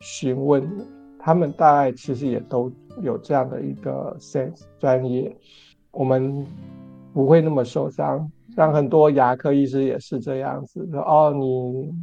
[0.00, 0.68] 询问。
[1.20, 2.68] 他们大概其实也都
[3.00, 5.32] 有这样的一个 sense 专业，
[5.92, 6.44] 我们
[7.14, 8.28] 不会那么受伤。
[8.56, 11.94] 像很多牙科医师也是这样子说：“哦，你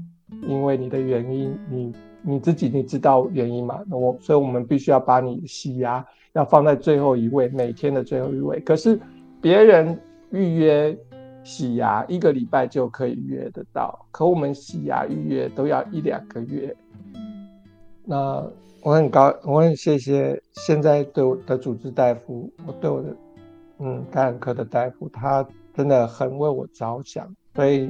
[0.48, 3.80] 因为你的原因，你。”你自己你知道原因吗？
[3.88, 8.60] 那我所以，我们必须要把你洗牙要放在最后一位，每天的最后一位。
[8.60, 9.00] 可是
[9.40, 9.98] 别人
[10.30, 10.96] 预约
[11.46, 16.76] 洗牙一个礼拜就可以约得到，可我们洗牙预约都要一两个月。
[18.04, 18.46] 那
[18.84, 23.16] 我很高，我很谢谢现在对我的主治大夫，我对我的
[23.80, 25.48] 嗯感染科的大夫，他
[25.80, 27.90] 真的很为我着想，所以。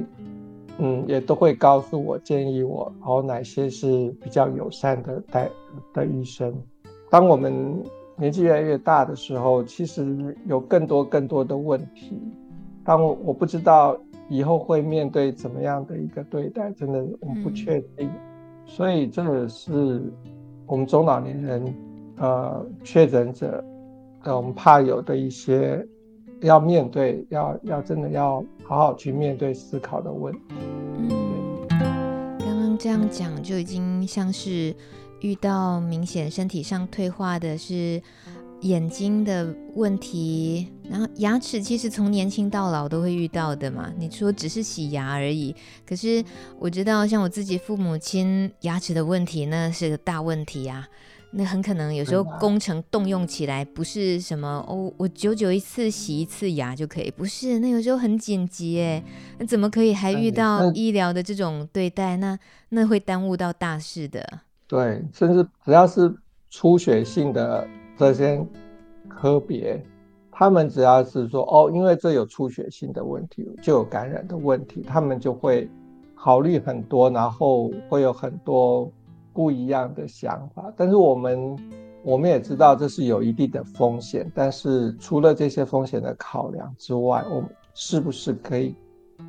[0.82, 5.50] 嗯，也都会告诉我，建议我，哦，哪些是比较友善的带
[5.92, 6.54] 的医生。
[7.10, 7.52] 当我们
[8.16, 12.18] 年纪越来越大的时候，其实有更多更多的问题。
[12.82, 13.94] 当我我不知道
[14.30, 18.08] 以后会面对怎么样的一个对待，真的我们不确定。
[18.08, 18.20] 嗯、
[18.64, 20.02] 所以这也是
[20.66, 21.74] 我们中老年人，
[22.16, 23.62] 呃，确诊者，
[24.22, 25.86] 呃，我们怕有的一些。
[26.42, 30.40] 要面对，要要真的要好好去面对思考的问题。
[30.98, 31.66] 嗯，
[32.38, 34.74] 刚刚这样讲就已经像是
[35.20, 38.00] 遇到明显身体上退化的是
[38.62, 43.92] 眼睛的问题，然后牙齿其实从年轻到老都会遇到的嘛。
[43.98, 45.54] 你说只是洗牙而已，
[45.86, 46.24] 可是
[46.58, 50.88] 我知道像我自己父母亲牙齿的问题，那是个大问题呀。
[51.32, 59.02] 那很可能有时候工程动用起来不是什么哦，我久久一次洗一次牙就可以，不是，那有时候很紧急哎，
[59.38, 62.16] 那怎么可以还遇到医疗的这种对待？
[62.16, 62.36] 那
[62.70, 64.26] 那会耽误到大事的。
[64.66, 66.12] 对，甚至只要是
[66.50, 67.64] 出血性的
[67.96, 68.44] 这些
[69.08, 69.80] 科别，
[70.32, 75.68] 他们只要是说哦，因为这有出血性的问题，就有感染的问题，他们就会
[76.16, 78.90] 考虑很多，然后会有很多。
[79.32, 81.58] 不一样的想法，但是我们
[82.02, 84.30] 我们也知道这是有一定的风险。
[84.34, 88.74] 但是除了这些风险的考量之外，我们是不是可以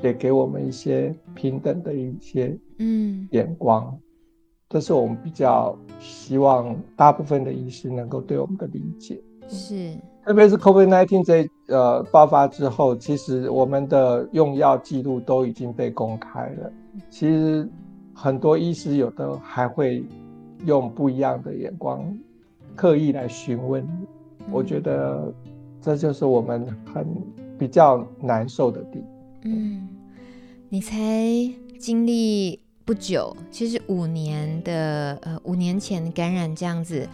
[0.02, 3.86] 也给我们一些平等的一些嗯眼光？
[3.94, 4.00] 嗯、
[4.70, 9.22] 这是我们比较希望大部分的医师能够对我们的理解。
[9.48, 16.72] 是，特别是 COVID-19 这呃爆发之后，其实我们的用药记录都已经被公开了。
[17.10, 17.70] 其实。
[18.14, 20.04] 很多医师有的还会
[20.66, 22.18] 用不一样的眼光，
[22.76, 23.88] 刻意来询问。
[24.52, 25.34] 我觉得
[25.82, 27.06] 这就是我们很
[27.58, 29.08] 比较难受的地方。
[29.44, 29.88] 嗯，
[30.70, 30.98] 你才
[31.80, 37.08] 经历不久，其实五年的呃五年前感染这样子，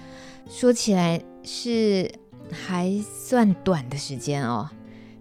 [0.49, 2.09] 说起来是
[2.51, 4.69] 还算短的时间哦。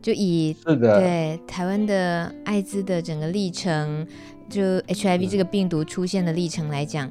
[0.00, 4.06] 就以是的对台湾的艾滋的整个历程。
[4.48, 7.10] 就 HIV 这个病毒出现的历程来讲，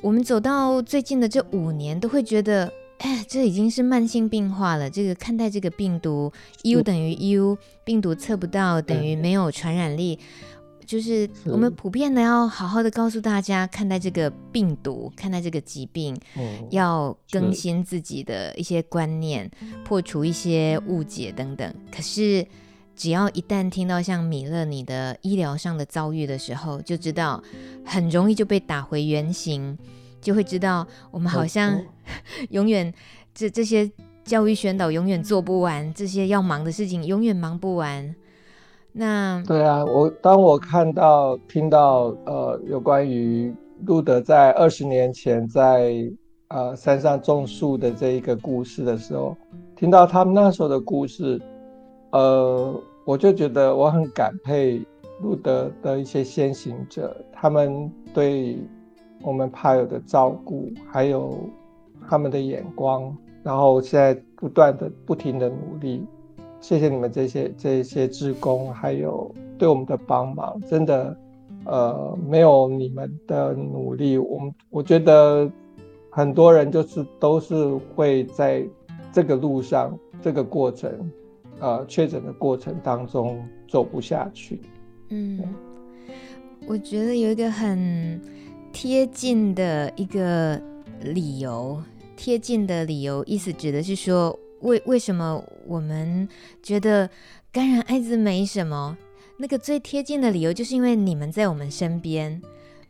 [0.00, 4.88] 我们走到最近的这五年，都会觉得，哎，这已经是慢性病化了。
[4.88, 10.18] 这个看待这个病毒，U 等于 U，病毒测不到等于没有传染力，
[10.86, 16.16] 就是我们普遍的要好好的告诉大家，看待这个病毒，看待这个疾病，
[16.70, 19.50] 要更新自己的一些观念，
[19.84, 21.74] 破除一些误解等等。
[21.90, 22.46] 可是。
[22.98, 27.40] 只要一旦听到像米勒你的医疗上的遭遇的时候，就知道
[27.84, 29.78] 很容易就被打回原形，
[30.20, 31.80] 就会知道我们好像
[32.50, 32.92] 永远
[33.32, 33.88] 这这些
[34.24, 38.12] 教育宣导永远做不完，这些要忙的事情永远忙不完。
[38.90, 43.54] 那对啊，我当我看到听到呃有关于
[43.86, 45.94] 路德在二十年前在
[46.48, 49.36] 呃山上种树的这一个故事的时候，
[49.76, 51.40] 听到他们那时候的故事。
[52.10, 54.80] 呃，我就觉得我很感佩
[55.20, 58.58] 路德的一些先行者，他们对
[59.22, 61.38] 我们帕友的照顾，还有
[62.08, 66.06] 他们的眼光，然后现在不断的、不停的努力。
[66.60, 71.16] 谢谢你们这些这些志工，还有对我们的帮忙，真的，
[71.64, 75.48] 呃，没有你们的努力，我们我觉得
[76.10, 77.54] 很多人就是都是
[77.94, 78.66] 会在
[79.12, 80.90] 这个路上，这个过程，
[81.60, 84.60] 呃，确诊的过程当中走不下去。
[85.08, 85.42] 嗯，
[86.66, 88.20] 我觉得有一个很
[88.72, 90.60] 贴近的一个
[91.00, 91.82] 理由，
[92.16, 94.38] 贴近的理由，意思指的是说。
[94.62, 96.28] 为为什么我们
[96.64, 97.08] 觉得
[97.52, 98.98] 感染艾滋没什么？
[99.36, 102.42] 那个最贴近的理由，就是因为你们在我们身边，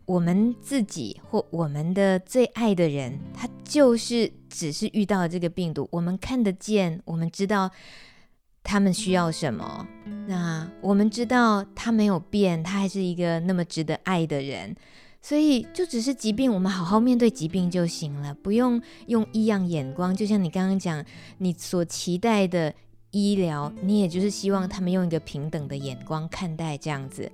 [0.06, 7.70] 我们自己或我们的最爱的人，他就是只是遇到了这个病毒，我们看得见，我们知道
[8.68, 9.88] 他们需要什么，
[10.26, 14.76] 那我们知道他没有变，他还是一个那么值得爱的人。
[15.22, 20.14] 所以就只是疾病，我们好好面对疾病就行了，不用用异样眼光。
[20.14, 21.02] 就像你刚刚讲，
[21.38, 22.74] 你所期待的
[23.10, 27.32] 医疗，你也就是希望他们用一个平等的眼光看待这样子，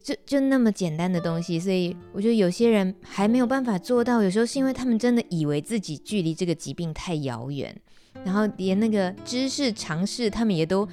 [0.00, 1.58] 就就那么简单的东西。
[1.58, 7.76] 所以我觉得有些人还没有办法做到，有时候是因为他们真的以为自己距离这个疾病太遥远，
[8.24, 10.88] 然后连那个知识常识他们也都。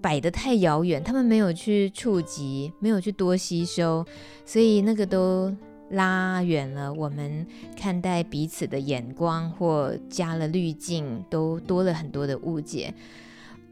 [0.00, 4.06] 摆得太遥远，他们没有去触及，没有去多吸收，
[4.46, 5.52] 所以那个都
[5.90, 7.44] 拉远了我们
[7.76, 12.94] 看待彼此的眼光，或加了滤镜，都多了很多的误解。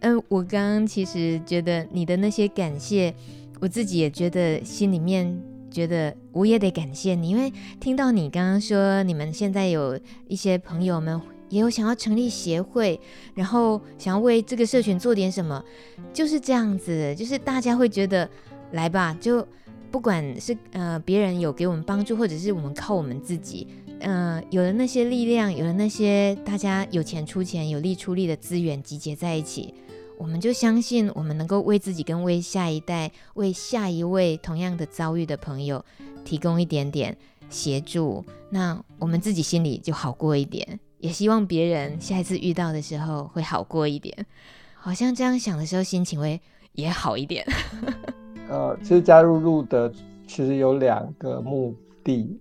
[0.01, 3.14] 嗯、我刚刚其实觉得你的那些感谢，
[3.61, 5.41] 我自己也觉得心里面
[5.71, 9.97] 觉得我也得感谢你，因为听到你刚刚说你们现在有
[10.27, 11.23] 一些朋友们。
[11.49, 12.99] 也有想要成立协会，
[13.34, 15.64] 然后想要为这个社群做点什么，
[16.12, 18.28] 就是这样子，就是大家会觉得
[18.72, 19.47] 来吧，就
[19.90, 23.66] 不管是呃别人有给我们帮助，或者是我们靠我们自己，
[24.01, 29.72] 呃有了那些力量，有了那些大家有钱出钱，有力出力的资源集结在一起，
[30.18, 35.84] 我们就相信我们能够为自己跟为下一代，为下一位同样的遭遇的朋友
[36.24, 37.16] 提供一点点
[37.49, 40.80] 协助，那我们自己心里就好过一点。
[41.07, 44.26] 也希望别人下一次遇到的时候会好过一点，
[44.74, 46.40] 好像这样想的时候心情会
[46.72, 47.46] 也好一点。
[48.50, 49.88] 呃，其实加入路德
[50.26, 52.36] 其实有两个目的，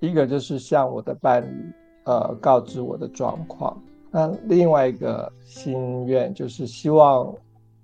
[0.00, 3.80] 一个就是向我的伴侣呃告知我的状况，
[4.10, 7.32] 那另外一个心愿就是希望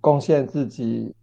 [0.00, 1.14] 贡献自己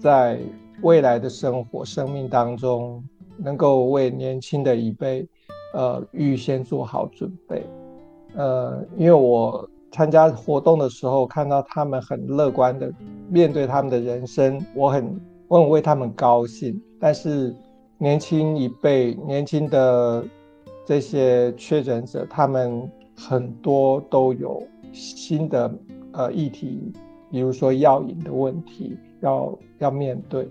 [0.00, 0.40] 在
[0.82, 3.00] 未来的生活生命当中，
[3.36, 5.24] 能够为年轻的一辈
[5.74, 7.64] 呃预先做好准备。
[8.34, 12.92] 呃，因为我参加活动的时候，看到他们很乐观的
[13.28, 16.80] 面对他们的人生，我很我很为他们高兴。
[17.00, 17.54] 但是
[17.96, 20.24] 年轻一辈、年轻的
[20.84, 24.62] 这些确诊者，他们很多都有
[24.92, 25.74] 新的
[26.12, 26.92] 呃议题，
[27.30, 30.48] 比如说药瘾的问题要要面对。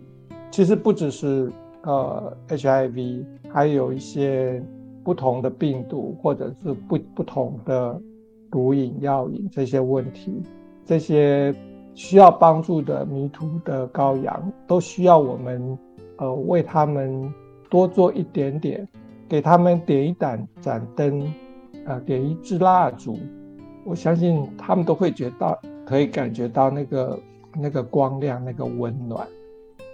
[0.49, 1.51] 其实不只是
[1.83, 4.61] 呃 HIV，还有一些。
[5.07, 7.97] 不同的病毒，或者是不不同的
[8.51, 10.43] 毒瘾、药瘾这些问题，
[10.85, 11.55] 这些
[11.95, 15.79] 需要帮助的迷途的羔羊，都需要我们
[16.17, 17.33] 呃为他们
[17.69, 18.85] 多做一点点，
[19.29, 21.25] 给他们点一盏盏灯，
[21.85, 23.17] 呃点一支蜡烛，
[23.85, 27.17] 我相信他们都会觉得可以感觉到那个
[27.55, 29.25] 那个光亮、那个温暖。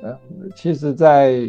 [0.01, 0.18] 呃，
[0.55, 1.47] 其实，在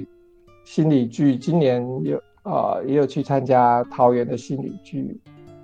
[0.66, 2.20] 心理剧今年有。
[2.44, 5.18] 呃，也有去参加桃园的心理剧，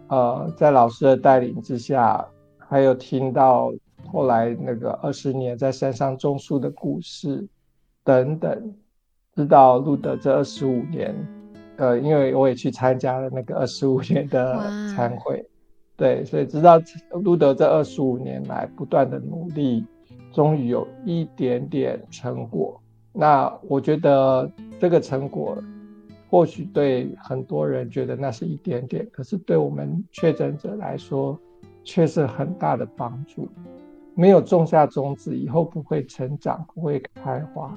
[0.09, 2.27] 呃，在老师的带领之下，
[2.57, 3.71] 还有听到
[4.11, 7.47] 后来那个二十年在山上种树的故事
[8.03, 8.75] 等等，
[9.35, 11.15] 知道路德这二十五年，
[11.77, 14.59] 呃，因为我也去参加了那个二十五年的
[14.97, 15.45] 参会，
[15.99, 19.85] 对，所以知道路德这二十五年来不断的努力，
[20.33, 22.81] 终于有一点点成果。
[23.13, 25.63] 那我觉得这个成果。
[26.31, 31.37] 或许对很多人觉得那是一点点，可是对我们确诊者来说，
[31.83, 33.49] 却是很大的帮助。
[34.15, 37.77] 没有种下种子，以后不会成长，不会开花。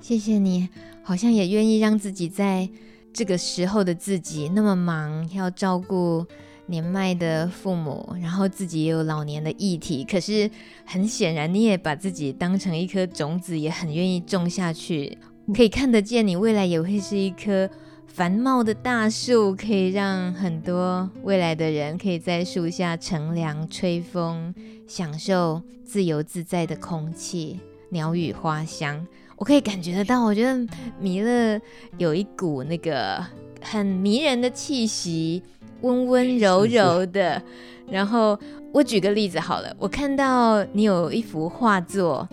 [0.00, 0.68] 谢谢你，
[1.04, 2.68] 好像也愿意让自己在
[3.12, 6.26] 这个时候的自己那么忙，要照顾
[6.66, 10.02] 年迈的父母，然后自己也有老年的议题。
[10.04, 10.50] 可是
[10.84, 15.16] 很显然，你也把自己当成一颗种子，也很愿意种下去。
[15.54, 17.68] 可以看得见，你未来也会是一棵
[18.06, 24.54] 繁茂的大树，可以让很多未来的人可以在树下乘凉、吹风，
[24.86, 27.58] 享受自由自在的空气、
[27.90, 29.06] 鸟语花香。
[29.36, 30.66] 我可以感觉得到，我觉得
[31.00, 31.60] 弥勒
[31.96, 33.24] 有一股那个
[33.62, 35.42] 很迷人的气息，
[35.80, 37.40] 温温柔柔的。
[37.88, 38.38] 然后
[38.72, 42.28] 我举个例子好了，我看到你有一幅画作，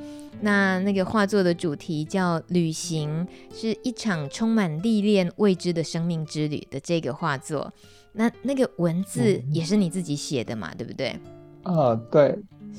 [0.45, 7.73] 那那个画作的主题叫“旅行是一场充满历练未知的生命之旅”的这个画作，
[8.13, 10.69] 那那个文字也是你自己写的嘛？
[10.73, 11.19] 嗯、对不对？
[11.63, 12.37] 啊，对。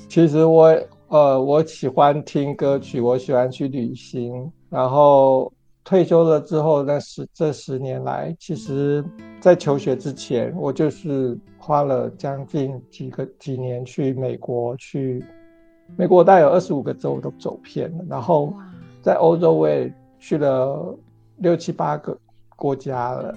[0.09, 5.53] 其实我呃，我喜欢听歌曲，我喜欢去旅行，然后。
[5.89, 9.05] 退休了之后，那十这十年来，其实，
[9.41, 15.25] 在求学之前，我就是花了将近几个几年去美国，去
[15.95, 18.53] 美国大概有二十五个州都走遍了，然后
[19.01, 20.97] 在欧洲我也去了
[21.37, 22.17] 六七八个
[22.57, 23.35] 国家了。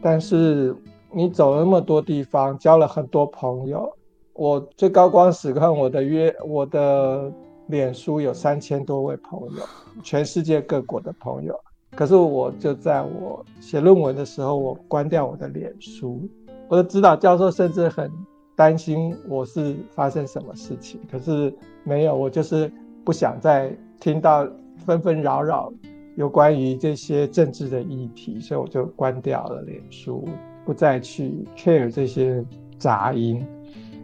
[0.00, 0.74] 但是
[1.12, 3.92] 你走了那么多地方，交了很多朋友，
[4.32, 7.30] 我最高光时刻，我的约我的
[7.66, 9.62] 脸书有三千多位朋友，
[10.02, 11.54] 全世界各国的朋友。
[11.96, 16.20] 可是我就在我写论文的时候，我关掉我的脸书。
[16.68, 18.08] 我的指导教授甚至很
[18.54, 21.52] 担心我是发生什么事情，可是
[21.84, 22.70] 没有，我就是
[23.04, 24.46] 不想再听到
[24.84, 25.72] 纷纷扰扰
[26.16, 30.28] 有关于这些政治的议题，所以我就关掉了脸书，
[30.64, 32.44] 不再去 care 这些
[32.78, 33.46] 杂音。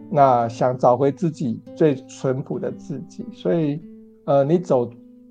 [0.09, 3.81] 那想找回自己最淳朴的自己，所以
[4.25, 4.89] 呃，你走。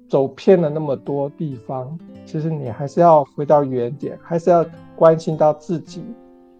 [0.08, 6.04] 走遍了那么多地方，其实你还是要回到原点，还是要关心到自己，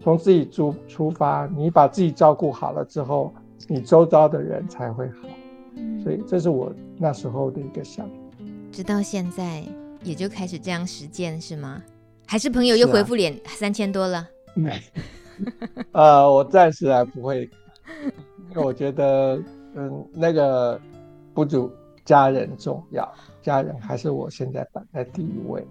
[0.01, 1.47] 从自己出出发。
[1.55, 3.33] 你把自己照顾好了之后，
[3.69, 5.29] 你周遭的人才会好。
[6.03, 8.15] 所以这是我那时候的一个想法。
[8.71, 9.63] 直到现在
[10.03, 11.81] 也就开始这样实践是吗？
[12.25, 14.27] 还是朋友又回复脸三千多了？
[14.53, 14.79] 没、啊，
[16.21, 17.49] 呃，我暂时还不会，
[18.49, 19.41] 因为我觉得，
[19.75, 20.79] 嗯，那个
[21.33, 21.71] 不足。
[22.05, 25.67] 家人重要，家人还是我现在摆在第一位。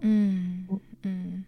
[0.00, 0.66] 嗯
[1.04, 1.44] 嗯，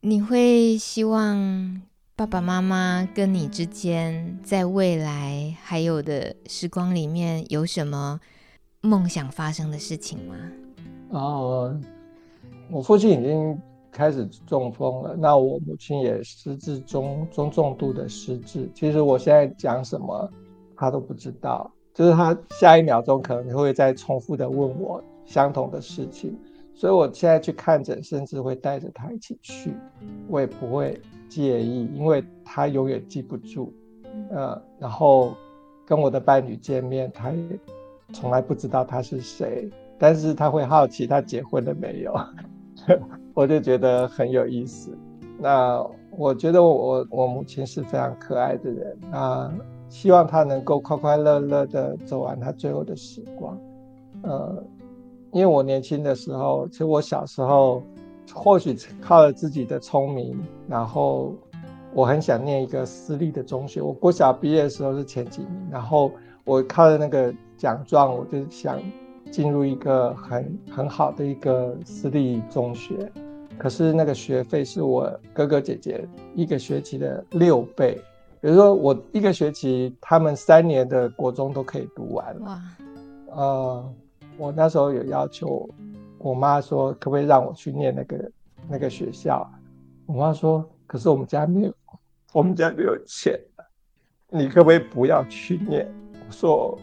[0.00, 1.80] 你会希望
[2.20, 8.20] 爸爸妈妈跟你之间在未来还有的时光里面有什么
[8.82, 10.34] 梦想发生的事情吗？
[11.08, 11.80] 哦，
[12.70, 13.58] 我父亲已经
[13.90, 18.70] 开始中风了，那我母亲也失智中中重度的失智。
[18.74, 20.30] 其实我现在讲什么，
[20.76, 21.72] 他都不知道。
[21.94, 26.38] 就是他下一秒钟可能会再重复的问我相同的事情，
[26.74, 29.72] 所以我现在去看诊，甚至会带着他一起去，
[30.28, 31.00] 我也不会
[31.30, 33.72] 介意，因为他永远记不住，
[34.30, 35.32] 呃，然后
[35.86, 37.58] 跟我的伴侣见面，他也
[38.12, 42.12] 从来不知道他是谁，但是他会好奇他结婚了没有，
[43.32, 44.90] 我就觉得很有意思。
[45.38, 49.50] 那我觉得我我母亲是非常可爱的人啊。
[49.88, 53.58] 希望她能够快快乐乐的走完她最后的时光。
[54.22, 54.62] 呃，
[55.32, 57.82] 因为我年轻的时候，其实我小时候
[58.34, 61.34] 或许靠了自己的聪明，然后
[61.92, 63.80] 我很想念一个私立的中学。
[63.80, 66.12] 我国小毕业的时候是前几名，然后
[66.44, 68.80] 我靠了那个奖状，我就想
[69.30, 73.10] 进入一个很很好的一个私立中学。
[73.58, 78.00] 可是那个学费是我哥哥姐姐一个学期的六倍。
[78.40, 82.46] 比如说，我一个学期，他们三年的国中都可以读完了。
[82.46, 82.62] 哇！
[83.36, 83.94] 呃，
[84.38, 85.68] 我那时候有要求，
[86.22, 88.32] 我妈说可不可以让我去念那个
[88.68, 89.50] 那个学校？
[90.04, 91.74] 我妈说，可是我们家没有，
[92.32, 93.40] 我们家没有钱，
[94.28, 95.90] 你可不可以不要去念？
[96.26, 96.78] 我说，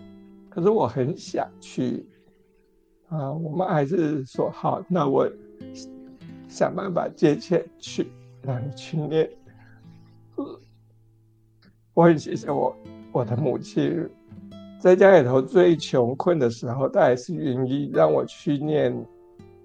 [0.49, 2.05] 可是我很想去。
[3.09, 5.29] 啊、我妈还是说好，那我
[6.49, 8.11] 想办法借钱去
[8.41, 9.29] 让你去念。
[11.93, 12.75] 我很谢谢我
[13.13, 14.09] 我的母亲，
[14.77, 18.93] 在家里头最穷困的时候，她还是愿意让我去念，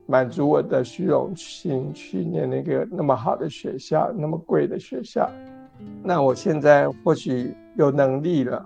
[0.06, 5.30] 满足我的虚荣心，去念那个那么好的学校，那么贵的学校。
[6.02, 8.64] 那我现在或许有能力了，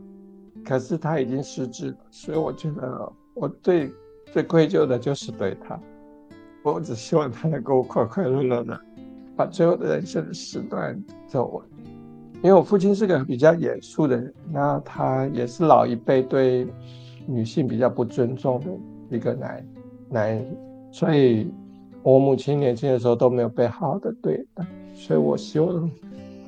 [0.64, 3.90] 可是他已经失智了，所以我觉得我最
[4.32, 5.78] 最愧疚的就是对他。
[6.62, 8.80] 我只希望他能够快快乐乐的
[9.36, 11.64] 把最后的人生的时段走完。
[12.42, 16.66] 因为我父亲是个比较严肃的人，那他也是老一辈对
[17.24, 18.60] 女性比较不尊重
[19.08, 19.68] 的一个男
[20.10, 20.56] 男人，
[20.90, 21.50] 所以
[22.02, 24.64] 我母亲年轻的时候都没有被好好的对待，
[24.94, 25.90] 所以我希望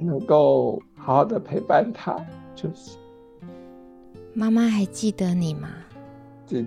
[0.00, 2.16] 能够好好的陪伴她。
[2.54, 2.96] 就是
[4.34, 5.68] 妈妈还记得你吗？
[6.46, 6.64] 对，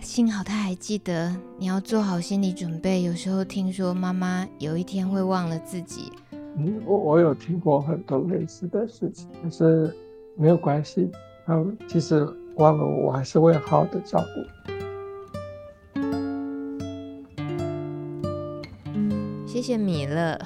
[0.00, 3.02] 幸好她还记得，你要做好心理准备。
[3.02, 6.12] 有时候听说妈妈有一天会忘了自己。
[6.32, 9.94] 嗯，我我有听过很多类似的事情，但是
[10.36, 11.10] 没有关系。
[11.46, 12.26] 嗯，其实
[12.56, 14.79] 忘了我还是会好好的照顾。
[19.60, 20.40] 谢谢米勒。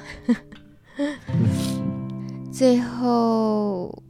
[2.53, 4.03] 最后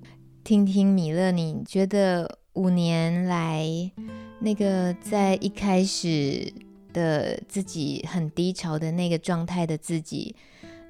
[0.42, 3.68] 听听米勒，你觉得五年来
[4.38, 6.50] 那个在一开始
[6.94, 10.34] 的自己很低潮的那个状态的自己，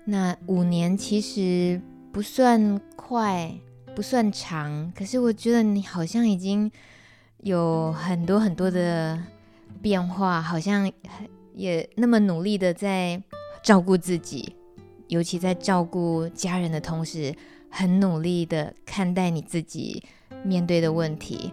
[0.05, 3.53] 那五年其实不算快，
[3.97, 6.71] 不算长，可是我觉得你好像已经
[7.39, 9.21] 有很多很多的
[9.83, 10.89] 变化，好像
[11.53, 13.21] 也那么努力的在
[13.65, 14.55] 照顾自己。
[15.09, 17.35] 尤其在照顾家人的同时，
[17.69, 20.03] 很努力的看待你自己
[20.43, 21.53] 面对的问题，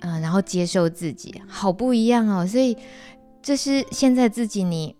[0.00, 2.46] 嗯、然后接受自己，好不一样哦。
[2.46, 2.76] 所以，
[3.42, 4.94] 这是现在自己你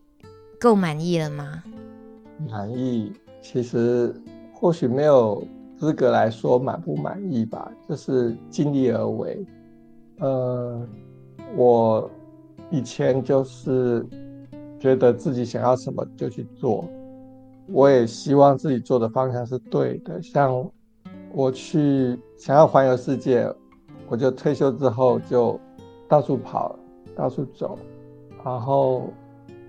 [0.59, 1.63] 够满意了吗？
[2.51, 4.15] 满意，其实
[4.53, 5.47] 或许没有
[5.79, 9.47] 资格来说满不满意吧，就是尽力而为。
[10.19, 10.85] 呃，
[11.57, 12.11] 我
[12.71, 14.05] 以前就是
[14.79, 16.85] 觉得自己想要什么就去做。
[17.71, 20.71] 我也希望自己做的方向是对的，像
[21.33, 23.47] 我去想要环游世界，
[24.09, 25.61] 我就退休之后就
[26.09, 26.75] 到处跑，
[27.15, 27.79] 到处走，
[28.43, 29.11] 然后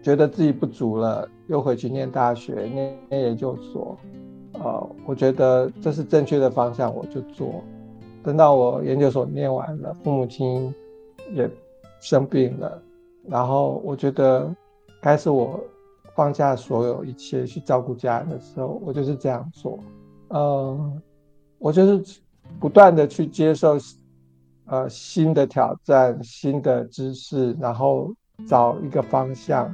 [0.01, 3.97] 觉得自己不足了，又回去念大学，念研究所，
[4.53, 7.61] 呃，我觉得这是正确的方向，我就做。
[8.23, 10.73] 等到我研究所念完了，父母亲
[11.33, 11.49] 也
[11.99, 12.81] 生病了，
[13.27, 14.49] 然后我觉得
[15.01, 15.59] 开始我。
[16.15, 19.79] 放下所有一切去照顾家人的时候，我就是这样做。
[20.27, 21.01] 呃，
[21.57, 22.19] 我就是
[22.59, 23.77] 不断的去接受
[24.65, 28.13] 呃新的挑战、新的知识，然后
[28.45, 29.73] 找一个方向，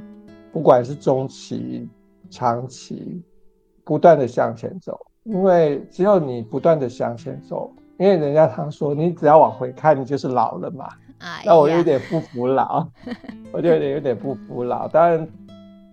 [0.52, 1.88] 不管是中期、
[2.30, 3.20] 长期，
[3.82, 4.96] 不断的向前走。
[5.24, 10.86] 因为只有你不断的向前走，因为人家常说，你只要往回看，你就是老了嘛。
[11.18, 11.42] 哎。
[11.44, 12.86] 那我有点不服老，
[13.52, 14.88] 我就有点有点不服老。
[14.88, 15.28] 当然。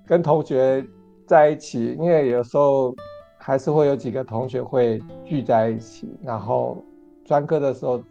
[0.06, 0.86] 跟同学
[1.26, 2.94] 在一起，因为有时候
[3.38, 6.84] 还是会有几个同学会聚在一起，然后
[7.24, 8.04] 专科的时候，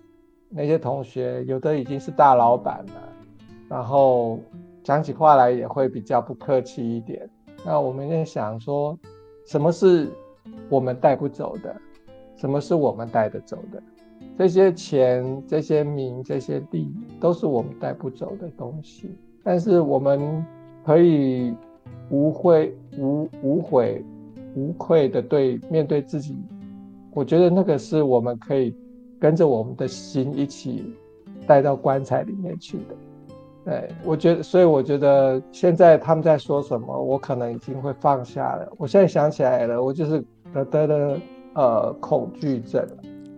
[0.48, 3.08] 那些同学有的已经是大老板了，
[3.68, 4.40] 然后
[4.82, 7.28] 讲起话来也会比较不客气一点。
[7.62, 8.98] 那我们在想说，
[9.46, 10.10] 什么是
[10.70, 11.76] 我们带不走的？
[12.38, 13.82] 什么是我们带得走的？
[14.42, 19.10] 这些钱、这些名、这些利，都是我们带不走的东西。
[19.42, 20.44] 但是我们
[20.84, 21.54] 可以。
[22.10, 24.04] 无悔、无无悔、
[24.54, 26.36] 无愧的对面对自己，
[27.14, 28.74] 我觉得那个是我们可以
[29.18, 30.92] 跟着我们的心一起
[31.46, 32.94] 带到棺材里面去的。
[33.64, 38.70] 对，我觉得，所以我觉得现在他们在说什么，我可能已经会放下了。
[38.76, 40.22] 我现在想起来了，我就是
[40.52, 41.20] 得得了
[41.54, 42.86] 呃恐惧症，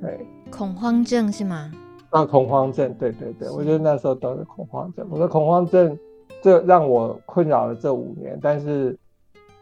[0.00, 0.26] 对，
[0.56, 1.72] 恐慌症是吗？
[2.10, 5.06] 啊，恐慌症，对对对，我觉得那时候得了恐慌症。
[5.10, 5.98] 我的恐慌症。
[6.42, 8.94] 这让我困扰了这五年，但是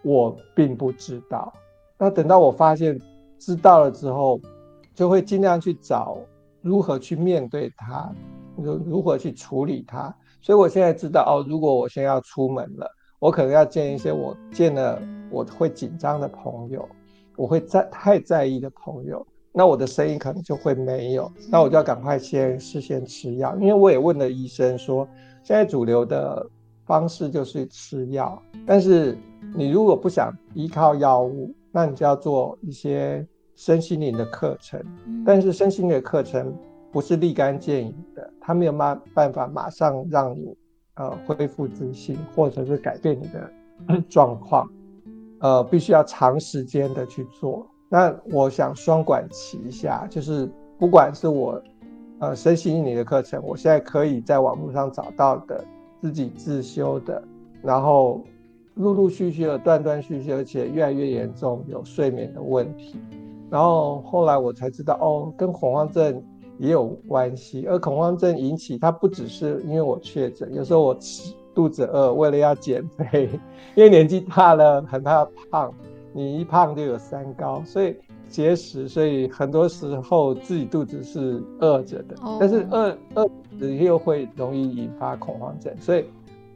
[0.02, 1.52] 我并不知道。
[1.96, 3.00] 那等到我发现
[3.38, 4.40] 知道了之后，
[4.92, 6.18] 就会尽量去找
[6.60, 8.12] 如何去面对它，
[8.56, 10.12] 如如何去处理它。
[10.40, 12.90] 所以我现在知道哦，如果我现在要出门了，
[13.20, 16.88] 我可能要见一些我见了我会紧张的朋友，
[17.36, 21.30] 我会在太在意的朋友，那我的声音可能就会没有。
[21.50, 25.06] 那我就要赶快先事先吃药，因为我也问了医生说，
[25.42, 26.50] 现在主流的。
[26.84, 29.16] 方式就是吃药，但是
[29.54, 33.24] 你如果不想依靠药物，那你就要做一些
[33.54, 34.82] 身心灵的课程。
[35.24, 36.52] 但是身心灵的课程
[36.90, 40.54] 不是立竿见影的，它没有办办法马上让你
[40.94, 44.68] 呃恢复自信，或者是改变你的 状况，
[45.38, 47.64] 呃，必须要长时间的去做。
[47.92, 51.62] 那我想双管齐下，就是不管是我
[52.20, 55.62] 呃身心灵的课程，我现在可以在网络上找到的。
[56.00, 57.22] 自己自修的，
[57.62, 58.20] 然后
[58.74, 63.00] 陆陆续续的断断续续，而且越来越严重，有睡眠的问题。
[63.48, 66.20] 然后后来我才知道，哦，跟恐慌症
[66.58, 67.66] 也有关系。
[67.68, 73.30] 而恐慌症引起，它不只是因为我确诊，有时候我吃肚子饿，为了要减肥，
[73.76, 75.72] 因为年纪大了，很怕胖，
[76.12, 77.96] 你一胖就有三高，所以
[78.28, 83.30] 节食，所以很多时候自己肚子是饿着的，但是饿饿。
[83.84, 86.04] 又会容易引发恐慌症，所以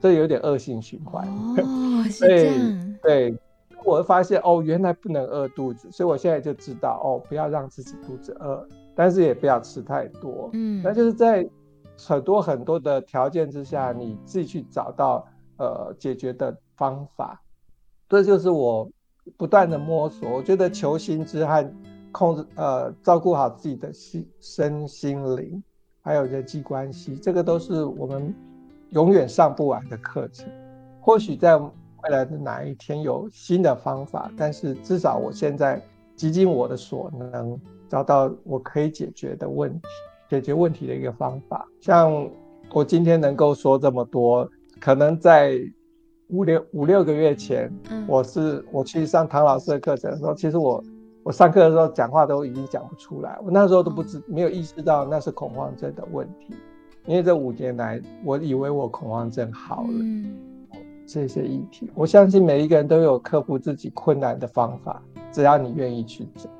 [0.00, 1.24] 这有点恶性循环。
[1.28, 2.96] 哦， 是这样。
[3.00, 3.38] 对，
[3.84, 10.50] 我会发现哦，原来不能饿肚子，所以我现在就知道哦，不要让自己肚子饿，但是也不要吃太多。
[10.54, 11.48] 嗯，那就是在
[11.96, 15.24] 很多很多的条件之下，你自己去找到
[15.58, 17.40] 呃解决的方法。
[18.08, 18.90] 这就是我
[19.36, 20.30] 不断的摸索。
[20.30, 21.72] 我觉得求新知和
[22.12, 25.62] 控制呃照顾好自己的心身心灵。
[26.00, 28.32] 还有人际关系，这个都是我们
[28.90, 30.48] 永远上不完的课程。
[31.00, 31.72] 或许在未
[32.10, 35.82] 来的哪一天有新的方法，但是至少我现在
[36.14, 39.88] 极尽我的所能，找到我可以解决的问题，
[40.30, 41.66] 解决问题的一个方法。
[41.80, 42.30] 像
[42.72, 44.48] 我今天能够说这么多，
[44.80, 45.58] 可能在
[46.28, 50.82] 五六五六个月前，嗯、我是我去上唐老师的课程的时候，其实我
[51.22, 56.54] 我上课的时候讲话都已经讲不出来，我那时候都不知、哦、没有意识到那是恐慌症的问题，
[57.06, 59.88] 因为这五年来，我以为我恐慌症好了。
[59.90, 60.36] 嗯。
[61.08, 65.00] 这些议题，我相信每一个人都有克服自己困难的方法，
[65.30, 66.50] 只要你愿意去做。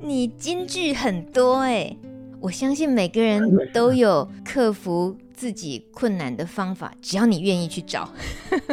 [0.00, 1.94] 你金句很多哎，
[2.40, 3.42] 我相信每个人
[3.74, 8.10] 都有克服自己困难的方法，只要你愿意去找。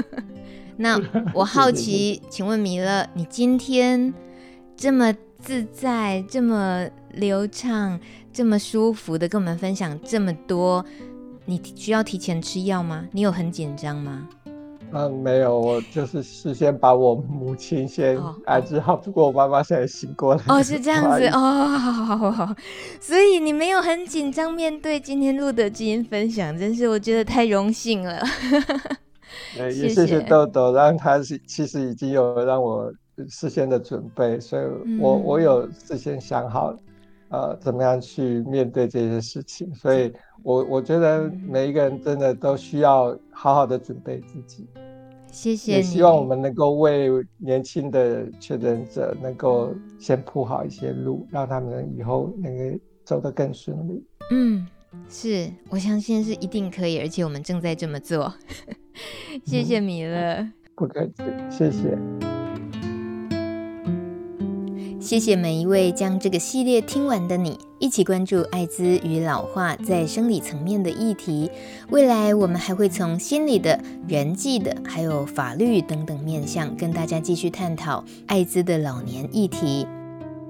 [0.78, 0.99] 那
[1.36, 4.11] 我好奇，请问米勒，你今天
[4.76, 7.99] 这么自在、这么流畅、
[8.32, 10.84] 这么舒服的跟我们分享这么多，
[11.45, 13.05] 你需要提前吃药吗？
[13.11, 14.28] 你有很紧张吗？
[14.93, 20.43] 嗯，没有，我就是事先把我母亲先安置好，不过我妈妈现在醒过来。
[20.47, 22.55] 哦，是这样子哦，好好好好，
[22.99, 28.21] 所以你没有很紧张面对今天录的基因分享，真是我觉得太荣幸了。
[29.57, 32.93] 对， 也谢谢豆豆，让他是其实已经有让我
[33.27, 34.63] 事先的准备，所以
[34.99, 36.71] 我、嗯、我有事先想好，
[37.34, 40.13] 呃，怎么样去面对这些事情，所以
[40.43, 44.67] 我我觉得每一个人真的都需要好好的准备自己。
[45.31, 47.09] 谢谢，也希望我们能够为
[47.39, 54.05] 年轻的确诊者能够先铺好一些路，让他们以后能够走得更顺利。
[54.29, 54.67] 嗯，
[55.09, 58.31] 是，我相信是一定可以，而且我们正在这么做。
[59.43, 62.42] 谢谢米勒，嗯，不客气，谢谢。
[65.14, 71.51] 谢谢每一位将这个系列听完的你，一起关注艾滋与老化在生理层面的议题。
[71.91, 79.86] 未来我们还会从心理的、人际的，还有法律等等面向，跟大家继续探讨艾滋的老年议题。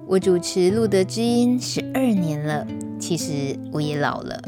[0.08, 2.66] 我主持路德之音十二年了，
[2.98, 4.42] 其实我也老了，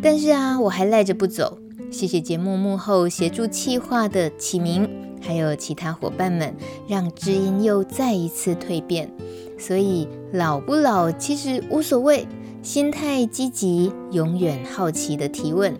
[0.00, 1.58] 但是啊，我还赖着不走。
[1.90, 4.88] 谢谢节目幕后协助企划的启明。
[5.22, 6.54] 还有其他伙伴们，
[6.86, 9.10] 让知音又再一次蜕变。
[9.58, 12.26] 所以老不老其实无所谓，
[12.62, 15.74] 心态积极，永远好奇的提问。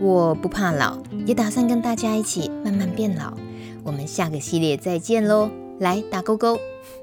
[0.00, 3.32] 我不怕老，也打算跟大家一起慢慢变老。
[3.82, 5.48] 我们下个系列再见喽，
[5.78, 6.58] 来打勾勾，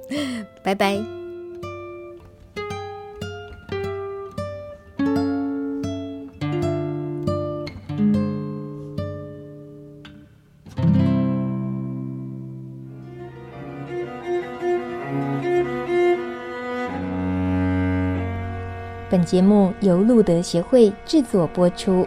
[0.63, 1.22] 拜拜。
[19.13, 22.03] 本节目由路德协会制作播出。